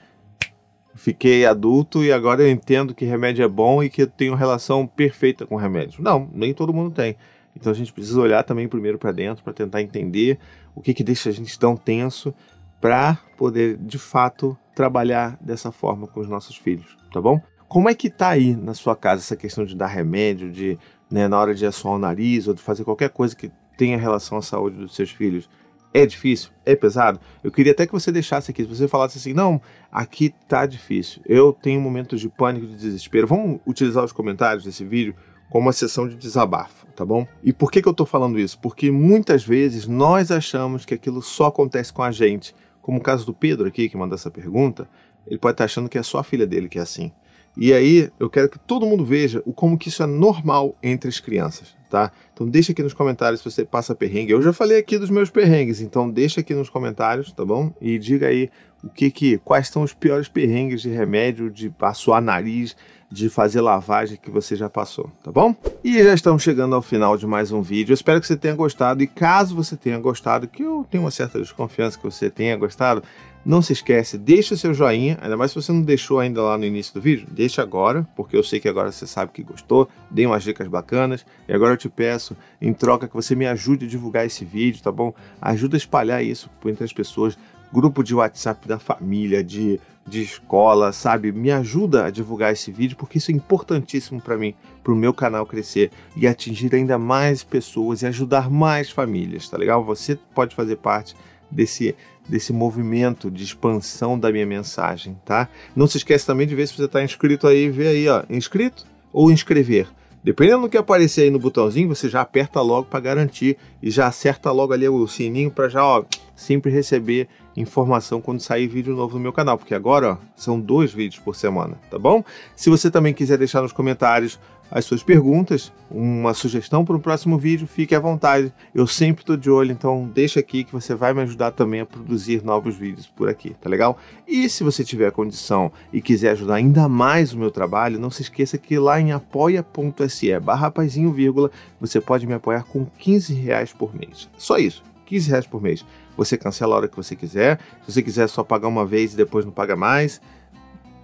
fiquei 0.95 1.45
adulto 1.45 2.03
e 2.03 2.13
agora 2.13 2.43
eu 2.43 2.49
entendo 2.49 2.95
que 2.95 3.05
remédio 3.05 3.43
é 3.43 3.47
bom 3.47 3.83
e 3.83 3.89
que 3.89 4.03
eu 4.03 4.07
tenho 4.07 4.35
relação 4.35 4.87
perfeita 4.87 5.45
com 5.45 5.55
remédio. 5.55 6.01
Não, 6.01 6.29
nem 6.33 6.53
todo 6.53 6.73
mundo 6.73 6.91
tem. 6.91 7.17
Então 7.55 7.71
a 7.71 7.75
gente 7.75 7.91
precisa 7.91 8.21
olhar 8.21 8.43
também 8.43 8.67
primeiro 8.69 8.97
para 8.97 9.11
dentro 9.11 9.43
para 9.43 9.51
tentar 9.51 9.81
entender 9.81 10.39
o 10.75 10.81
que 10.81 10.93
que 10.93 11.03
deixa 11.03 11.29
a 11.29 11.33
gente 11.33 11.57
tão 11.57 11.75
tenso 11.75 12.33
para 12.79 13.17
poder 13.37 13.77
de 13.77 13.97
fato 13.97 14.57
trabalhar 14.73 15.37
dessa 15.41 15.71
forma 15.71 16.07
com 16.07 16.19
os 16.19 16.29
nossos 16.29 16.55
filhos, 16.55 16.97
tá 17.11 17.21
bom? 17.21 17.41
Como 17.67 17.89
é 17.89 17.93
que 17.93 18.09
tá 18.09 18.29
aí 18.29 18.55
na 18.55 18.73
sua 18.73 18.95
casa 18.95 19.21
essa 19.21 19.35
questão 19.35 19.63
de 19.63 19.75
dar 19.75 19.87
remédio, 19.87 20.51
de 20.51 20.77
né, 21.09 21.27
na 21.27 21.39
hora 21.39 21.53
de 21.53 21.65
assoar 21.65 21.95
o 21.95 21.99
nariz 21.99 22.47
ou 22.47 22.53
de 22.53 22.61
fazer 22.61 22.83
qualquer 22.83 23.09
coisa 23.09 23.35
que 23.35 23.51
tenha 23.77 23.97
relação 23.97 24.37
à 24.37 24.41
saúde 24.41 24.77
dos 24.77 24.95
seus 24.95 25.11
filhos? 25.11 25.49
É 25.93 26.05
difícil? 26.05 26.51
É 26.65 26.75
pesado? 26.75 27.19
Eu 27.43 27.51
queria 27.51 27.71
até 27.71 27.85
que 27.85 27.91
você 27.91 28.11
deixasse 28.11 28.51
aqui, 28.51 28.63
se 28.63 28.69
você 28.69 28.87
falasse 28.87 29.17
assim, 29.17 29.33
não, 29.33 29.59
aqui 29.91 30.33
tá 30.47 30.65
difícil, 30.65 31.21
eu 31.25 31.51
tenho 31.51 31.81
momentos 31.81 32.21
de 32.21 32.29
pânico, 32.29 32.67
de 32.67 32.75
desespero. 32.75 33.27
Vamos 33.27 33.59
utilizar 33.65 34.03
os 34.03 34.11
comentários 34.11 34.63
desse 34.63 34.85
vídeo 34.85 35.15
como 35.49 35.65
uma 35.65 35.73
sessão 35.73 36.07
de 36.07 36.15
desabafo, 36.15 36.85
tá 36.95 37.03
bom? 37.03 37.27
E 37.43 37.51
por 37.51 37.71
que, 37.71 37.81
que 37.81 37.87
eu 37.87 37.93
tô 37.93 38.05
falando 38.05 38.39
isso? 38.39 38.59
Porque 38.59 38.91
muitas 38.91 39.43
vezes 39.43 39.87
nós 39.87 40.31
achamos 40.31 40.85
que 40.85 40.93
aquilo 40.93 41.21
só 41.21 41.47
acontece 41.47 41.91
com 41.91 42.03
a 42.03 42.11
gente 42.11 42.53
como 42.81 42.99
o 42.99 43.01
caso 43.01 43.25
do 43.25 43.33
Pedro 43.33 43.67
aqui, 43.67 43.89
que 43.89 43.97
manda 43.97 44.15
essa 44.15 44.31
pergunta, 44.31 44.87
ele 45.27 45.37
pode 45.37 45.53
estar 45.53 45.65
achando 45.65 45.89
que 45.89 45.97
é 45.97 46.03
só 46.03 46.19
a 46.19 46.23
filha 46.23 46.47
dele 46.47 46.69
que 46.69 46.79
é 46.79 46.81
assim. 46.81 47.11
E 47.57 47.73
aí, 47.73 48.09
eu 48.19 48.29
quero 48.29 48.47
que 48.47 48.59
todo 48.59 48.85
mundo 48.85 49.03
veja 49.03 49.41
o 49.45 49.51
como 49.51 49.77
que 49.77 49.89
isso 49.89 50.01
é 50.01 50.05
normal 50.05 50.77
entre 50.81 51.09
as 51.09 51.19
crianças, 51.19 51.75
tá? 51.89 52.11
Então 52.33 52.47
deixa 52.47 52.71
aqui 52.71 52.81
nos 52.81 52.93
comentários 52.93 53.41
se 53.41 53.51
você 53.51 53.65
passa 53.65 53.93
perrengue. 53.93 54.31
Eu 54.31 54.41
já 54.41 54.53
falei 54.53 54.77
aqui 54.77 54.97
dos 54.97 55.09
meus 55.09 55.29
perrengues, 55.29 55.81
então 55.81 56.09
deixa 56.09 56.39
aqui 56.39 56.53
nos 56.53 56.69
comentários, 56.69 57.33
tá 57.33 57.43
bom? 57.43 57.73
E 57.81 57.97
diga 57.97 58.27
aí 58.27 58.49
o 58.83 58.89
que 58.89 59.11
que 59.11 59.37
quais 59.39 59.67
são 59.67 59.83
os 59.83 59.93
piores 59.93 60.27
perrengues 60.27 60.81
de 60.81 60.89
remédio, 60.89 61.49
de 61.49 61.71
suar 61.95 62.21
nariz, 62.21 62.77
de 63.11 63.29
fazer 63.29 63.61
lavagem 63.61 64.19
que 64.21 64.29
você 64.29 64.55
já 64.55 64.69
passou, 64.69 65.09
tá 65.23 65.31
bom? 65.31 65.55
E 65.83 66.03
já 66.03 66.13
estamos 66.13 66.43
chegando 66.43 66.75
ao 66.75 66.81
final 66.81 67.17
de 67.17 67.25
mais 67.25 67.51
um 67.51 67.61
vídeo. 67.61 67.91
Eu 67.91 67.95
espero 67.95 68.21
que 68.21 68.27
você 68.27 68.37
tenha 68.37 68.53
gostado 68.53 69.01
e 69.01 69.07
caso 69.07 69.55
você 69.55 69.75
tenha 69.75 69.97
gostado, 69.97 70.47
que 70.47 70.61
eu 70.61 70.85
tenho 70.89 71.03
uma 71.03 71.11
certa 71.11 71.39
desconfiança 71.39 71.97
que 71.97 72.03
você 72.03 72.29
tenha 72.29 72.55
gostado, 72.55 73.03
não 73.43 73.61
se 73.61 73.73
esquece, 73.73 74.17
deixa 74.17 74.55
seu 74.55 74.73
joinha, 74.73 75.17
ainda 75.21 75.37
mais 75.37 75.51
se 75.51 75.55
você 75.55 75.71
não 75.71 75.81
deixou 75.81 76.19
ainda 76.19 76.41
lá 76.41 76.57
no 76.57 76.65
início 76.65 76.93
do 76.93 77.01
vídeo, 77.01 77.25
deixa 77.31 77.61
agora, 77.61 78.07
porque 78.15 78.35
eu 78.35 78.43
sei 78.43 78.59
que 78.59 78.67
agora 78.67 78.91
você 78.91 79.07
sabe 79.07 79.31
que 79.31 79.41
gostou, 79.41 79.89
dei 80.11 80.25
umas 80.25 80.43
dicas 80.43 80.67
bacanas, 80.67 81.25
e 81.47 81.53
agora 81.53 81.73
eu 81.73 81.77
te 81.77 81.89
peço, 81.89 82.35
em 82.61 82.73
troca, 82.73 83.07
que 83.07 83.15
você 83.15 83.35
me 83.35 83.47
ajude 83.47 83.85
a 83.85 83.87
divulgar 83.87 84.25
esse 84.25 84.43
vídeo, 84.43 84.83
tá 84.83 84.91
bom? 84.91 85.13
Ajuda 85.41 85.77
a 85.77 85.79
espalhar 85.79 86.23
isso 86.23 86.49
entre 86.65 86.83
as 86.83 86.93
pessoas, 86.93 87.37
grupo 87.71 88.03
de 88.03 88.15
WhatsApp 88.15 88.67
da 88.67 88.79
família, 88.79 89.43
de, 89.43 89.79
de 90.05 90.21
escola, 90.21 90.91
sabe? 90.91 91.31
Me 91.31 91.51
ajuda 91.51 92.05
a 92.05 92.09
divulgar 92.09 92.51
esse 92.51 92.71
vídeo 92.71 92.97
porque 92.97 93.17
isso 93.17 93.31
é 93.31 93.33
importantíssimo 93.33 94.19
para 94.21 94.37
mim, 94.37 94.53
para 94.83 94.93
o 94.93 94.95
meu 94.95 95.13
canal 95.13 95.45
crescer 95.45 95.91
e 96.15 96.27
atingir 96.27 96.73
ainda 96.73 96.97
mais 96.97 97.43
pessoas 97.43 98.01
e 98.01 98.07
ajudar 98.07 98.49
mais 98.49 98.89
famílias, 98.89 99.47
tá 99.47 99.57
legal? 99.57 99.83
Você 99.83 100.17
pode 100.33 100.55
fazer 100.55 100.77
parte 100.77 101.15
desse 101.49 101.95
desse 102.29 102.53
movimento 102.53 103.31
de 103.31 103.43
expansão 103.43 104.17
da 104.17 104.31
minha 104.31 104.45
mensagem, 104.45 105.17
tá? 105.25 105.49
Não 105.75 105.87
se 105.87 105.97
esquece 105.97 106.27
também 106.27 106.45
de 106.45 106.53
ver 106.53 106.67
se 106.67 106.75
você 106.75 106.85
está 106.85 107.03
inscrito 107.03 107.47
aí, 107.47 107.69
vê 107.69 107.87
aí, 107.87 108.07
ó, 108.07 108.23
inscrito 108.29 108.85
ou 109.11 109.31
inscrever. 109.31 109.87
Dependendo 110.23 110.63
do 110.63 110.69
que 110.69 110.77
aparecer 110.77 111.23
aí 111.23 111.29
no 111.31 111.39
botãozinho, 111.39 111.87
você 111.87 112.07
já 112.07 112.21
aperta 112.21 112.61
logo 112.61 112.87
para 112.87 112.99
garantir 112.99 113.57
e 113.81 113.89
já 113.89 114.05
acerta 114.05 114.51
logo 114.51 114.73
ali 114.73 114.87
o 114.87 115.07
sininho 115.07 115.49
para 115.49 115.69
já, 115.69 115.83
ó, 115.83 116.03
sempre 116.35 116.71
receber 116.71 117.27
informação 117.61 118.21
quando 118.21 118.39
sair 118.39 118.67
vídeo 118.67 118.95
novo 118.95 119.15
no 119.15 119.21
meu 119.21 119.33
canal, 119.33 119.57
porque 119.57 119.75
agora 119.75 120.13
ó, 120.13 120.17
são 120.35 120.59
dois 120.59 120.93
vídeos 120.93 121.21
por 121.21 121.35
semana, 121.35 121.75
tá 121.89 121.99
bom? 121.99 122.23
Se 122.55 122.69
você 122.69 122.89
também 122.89 123.13
quiser 123.13 123.37
deixar 123.37 123.61
nos 123.61 123.73
comentários 123.73 124.39
as 124.71 124.85
suas 124.85 125.01
perguntas, 125.01 125.71
uma 125.89 126.33
sugestão 126.33 126.85
para 126.85 126.95
o 126.95 126.99
próximo 126.99 127.37
vídeo, 127.37 127.67
fique 127.67 127.95
à 127.95 127.99
vontade. 127.99 128.53
Eu 128.73 128.85
sempre 128.85 129.23
estou 129.23 129.35
de 129.35 129.49
olho, 129.49 129.71
então 129.71 130.09
deixa 130.13 130.39
aqui 130.39 130.63
que 130.63 130.71
você 130.71 130.93
vai 130.93 131.13
me 131.13 131.21
ajudar 131.21 131.51
também 131.51 131.81
a 131.81 131.85
produzir 131.85 132.43
novos 132.43 132.75
vídeos 132.75 133.07
por 133.07 133.27
aqui, 133.27 133.55
tá 133.59 133.67
legal? 133.67 133.97
E 134.27 134.47
se 134.47 134.63
você 134.63 134.83
tiver 134.83 135.11
condição 135.11 135.71
e 135.91 136.01
quiser 136.01 136.31
ajudar 136.31 136.55
ainda 136.55 136.87
mais 136.87 137.33
o 137.33 137.39
meu 137.39 137.49
trabalho, 137.49 137.99
não 137.99 138.11
se 138.11 138.21
esqueça 138.21 138.57
que 138.57 138.77
lá 138.77 139.01
em 139.01 139.11
apoia.se 139.11 140.39
barra 140.39 140.71
vírgula, 141.13 141.49
você 141.81 141.99
pode 141.99 142.27
me 142.27 142.33
apoiar 142.33 142.63
com 142.63 142.85
15 142.85 143.33
reais 143.33 143.73
por 143.73 143.95
mês. 143.95 144.29
Só 144.37 144.57
isso, 144.57 144.83
15 145.07 145.29
reais 145.29 145.47
por 145.47 145.61
mês. 145.61 145.83
Você 146.19 146.37
cancela 146.37 146.75
a 146.75 146.77
hora 146.79 146.87
que 146.89 146.97
você 146.97 147.15
quiser. 147.15 147.57
Se 147.85 147.93
você 147.93 148.03
quiser 148.03 148.27
só 148.27 148.43
pagar 148.43 148.67
uma 148.67 148.85
vez 148.85 149.13
e 149.13 149.15
depois 149.15 149.45
não 149.45 149.53
paga 149.53 149.73
mais, 149.77 150.19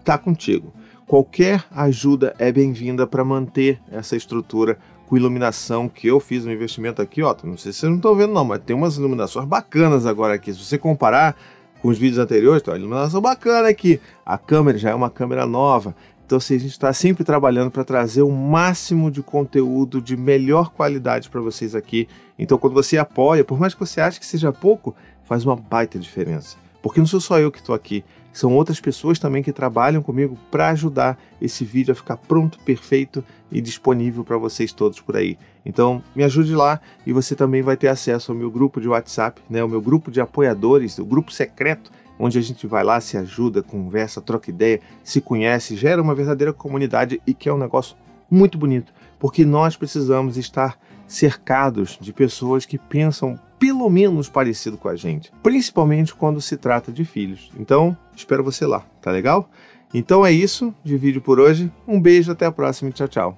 tá 0.03 0.17
contigo. 0.17 0.73
Qualquer 1.07 1.63
ajuda 1.71 2.35
é 2.37 2.51
bem-vinda 2.51 3.07
para 3.07 3.23
manter 3.23 3.79
essa 3.89 4.17
estrutura 4.17 4.77
com 5.07 5.15
iluminação 5.15 5.87
que 5.87 6.05
eu 6.07 6.19
fiz 6.19 6.45
um 6.45 6.51
investimento 6.51 7.01
aqui, 7.01 7.23
ó. 7.23 7.33
Não 7.45 7.57
sei 7.57 7.71
se 7.71 7.79
vocês 7.79 7.89
não 7.89 7.95
estão 7.95 8.13
vendo, 8.13 8.33
não, 8.33 8.43
mas 8.43 8.59
tem 8.59 8.75
umas 8.75 8.97
iluminações 8.97 9.47
bacanas 9.47 10.05
agora 10.05 10.33
aqui. 10.33 10.51
Se 10.51 10.59
você 10.61 10.77
comparar 10.77 11.37
com 11.81 11.87
os 11.87 11.97
vídeos 11.97 12.19
anteriores, 12.19 12.61
tem 12.61 12.73
uma 12.73 12.79
iluminação 12.79 13.21
bacana 13.21 13.69
aqui. 13.69 14.01
A 14.25 14.37
câmera 14.37 14.77
já 14.77 14.89
é 14.89 14.95
uma 14.95 15.09
câmera 15.09 15.45
nova. 15.45 15.95
Então, 16.25 16.39
assim, 16.39 16.55
a 16.55 16.59
gente 16.59 16.71
está 16.71 16.91
sempre 16.91 17.23
trabalhando 17.23 17.69
para 17.69 17.83
trazer 17.83 18.23
o 18.23 18.31
máximo 18.31 19.11
de 19.11 19.21
conteúdo 19.21 20.01
de 20.01 20.17
melhor 20.17 20.71
qualidade 20.71 21.29
para 21.29 21.39
vocês 21.39 21.75
aqui. 21.75 22.07
Então, 22.37 22.57
quando 22.57 22.73
você 22.73 22.97
apoia, 22.97 23.43
por 23.43 23.59
mais 23.59 23.75
que 23.75 23.79
você 23.79 24.01
ache 24.01 24.19
que 24.19 24.25
seja 24.25 24.51
pouco, 24.51 24.95
faz 25.23 25.45
uma 25.45 25.55
baita 25.55 25.99
diferença. 25.99 26.57
Porque 26.81 26.99
não 26.99 27.07
sou 27.07 27.21
só 27.21 27.39
eu 27.39 27.51
que 27.51 27.59
estou 27.59 27.75
aqui, 27.75 28.03
são 28.33 28.53
outras 28.53 28.81
pessoas 28.81 29.17
também 29.17 29.41
que 29.41 29.53
trabalham 29.53 30.01
comigo 30.01 30.37
para 30.51 30.69
ajudar 30.69 31.17
esse 31.41 31.63
vídeo 31.63 31.91
a 31.91 31.95
ficar 31.95 32.17
pronto, 32.17 32.59
perfeito 32.59 33.23
e 33.51 33.61
disponível 33.61 34.25
para 34.25 34.37
vocês 34.37 34.73
todos 34.73 34.99
por 34.99 35.15
aí. 35.15 35.37
Então, 35.65 36.03
me 36.15 36.23
ajude 36.23 36.53
lá 36.53 36.81
e 37.05 37.13
você 37.13 37.33
também 37.33 37.61
vai 37.61 37.77
ter 37.77 37.87
acesso 37.87 38.31
ao 38.31 38.37
meu 38.37 38.51
grupo 38.51 38.81
de 38.81 38.87
WhatsApp, 38.87 39.41
né, 39.49 39.63
o 39.63 39.69
meu 39.69 39.81
grupo 39.81 40.11
de 40.11 40.19
apoiadores, 40.19 40.97
o 40.97 41.05
grupo 41.05 41.31
secreto, 41.31 41.91
onde 42.19 42.37
a 42.37 42.41
gente 42.41 42.65
vai 42.67 42.83
lá, 42.83 42.99
se 42.99 43.17
ajuda, 43.17 43.63
conversa, 43.63 44.21
troca 44.21 44.49
ideia, 44.49 44.79
se 45.03 45.21
conhece, 45.21 45.75
gera 45.75 46.01
uma 46.01 46.15
verdadeira 46.15 46.53
comunidade 46.53 47.21
e 47.25 47.33
que 47.33 47.49
é 47.49 47.53
um 47.53 47.57
negócio 47.57 47.95
muito 48.29 48.57
bonito, 48.57 48.93
porque 49.19 49.45
nós 49.45 49.75
precisamos 49.75 50.37
estar 50.37 50.79
cercados 51.07 51.97
de 52.01 52.11
pessoas 52.11 52.65
que 52.65 52.77
pensam 52.77 53.39
pelo 53.59 53.89
menos 53.89 54.27
parecido 54.27 54.77
com 54.77 54.89
a 54.89 54.95
gente, 54.95 55.31
principalmente 55.41 56.13
quando 56.13 56.41
se 56.41 56.57
trata 56.57 56.91
de 56.91 57.05
filhos. 57.05 57.51
Então, 57.57 57.95
espero 58.15 58.43
você 58.43 58.65
lá, 58.65 58.83
tá 59.01 59.11
legal? 59.11 59.49
Então 59.93 60.25
é 60.25 60.31
isso 60.31 60.73
de 60.83 60.97
vídeo 60.97 61.21
por 61.21 61.39
hoje. 61.39 61.71
Um 61.87 62.01
beijo, 62.01 62.31
até 62.31 62.45
a 62.45 62.51
próxima 62.51 62.89
e 62.89 62.93
tchau, 62.93 63.07
tchau. 63.07 63.37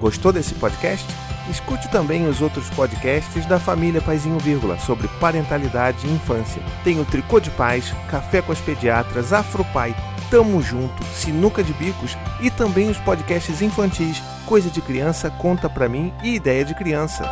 Gostou 0.00 0.32
desse 0.32 0.54
podcast? 0.54 1.25
Escute 1.50 1.88
também 1.88 2.28
os 2.28 2.40
outros 2.40 2.68
podcasts 2.70 3.46
da 3.46 3.58
família 3.58 4.00
Paizinho 4.00 4.38
Vírgula 4.38 4.78
sobre 4.78 5.08
parentalidade 5.20 6.06
e 6.06 6.10
infância. 6.10 6.62
Tem 6.82 7.00
o 7.00 7.04
Tricô 7.04 7.38
de 7.38 7.50
Paz, 7.50 7.92
Café 8.10 8.42
com 8.42 8.52
as 8.52 8.60
Pediatras, 8.60 9.32
Afropai, 9.32 9.94
Tamo 10.30 10.60
Junto, 10.60 11.04
Sinuca 11.04 11.62
de 11.62 11.72
Bicos 11.72 12.16
e 12.40 12.50
também 12.50 12.90
os 12.90 12.98
podcasts 12.98 13.62
infantis 13.62 14.20
Coisa 14.44 14.70
de 14.70 14.80
Criança, 14.80 15.30
Conta 15.30 15.68
Pra 15.68 15.88
Mim 15.88 16.12
e 16.22 16.34
Ideia 16.34 16.64
de 16.64 16.74
Criança. 16.74 17.24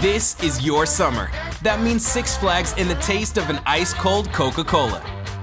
This 0.00 0.36
is 0.42 0.64
your 0.64 0.86
summer. 0.86 1.30
That 1.62 1.80
means 1.80 2.04
Six 2.04 2.36
Flags 2.36 2.74
and 2.76 2.88
the 2.88 2.96
taste 2.96 3.38
of 3.38 3.48
an 3.50 3.60
ice 3.66 3.94
cold 3.94 4.32
Coca 4.32 4.64
Cola. 4.64 5.00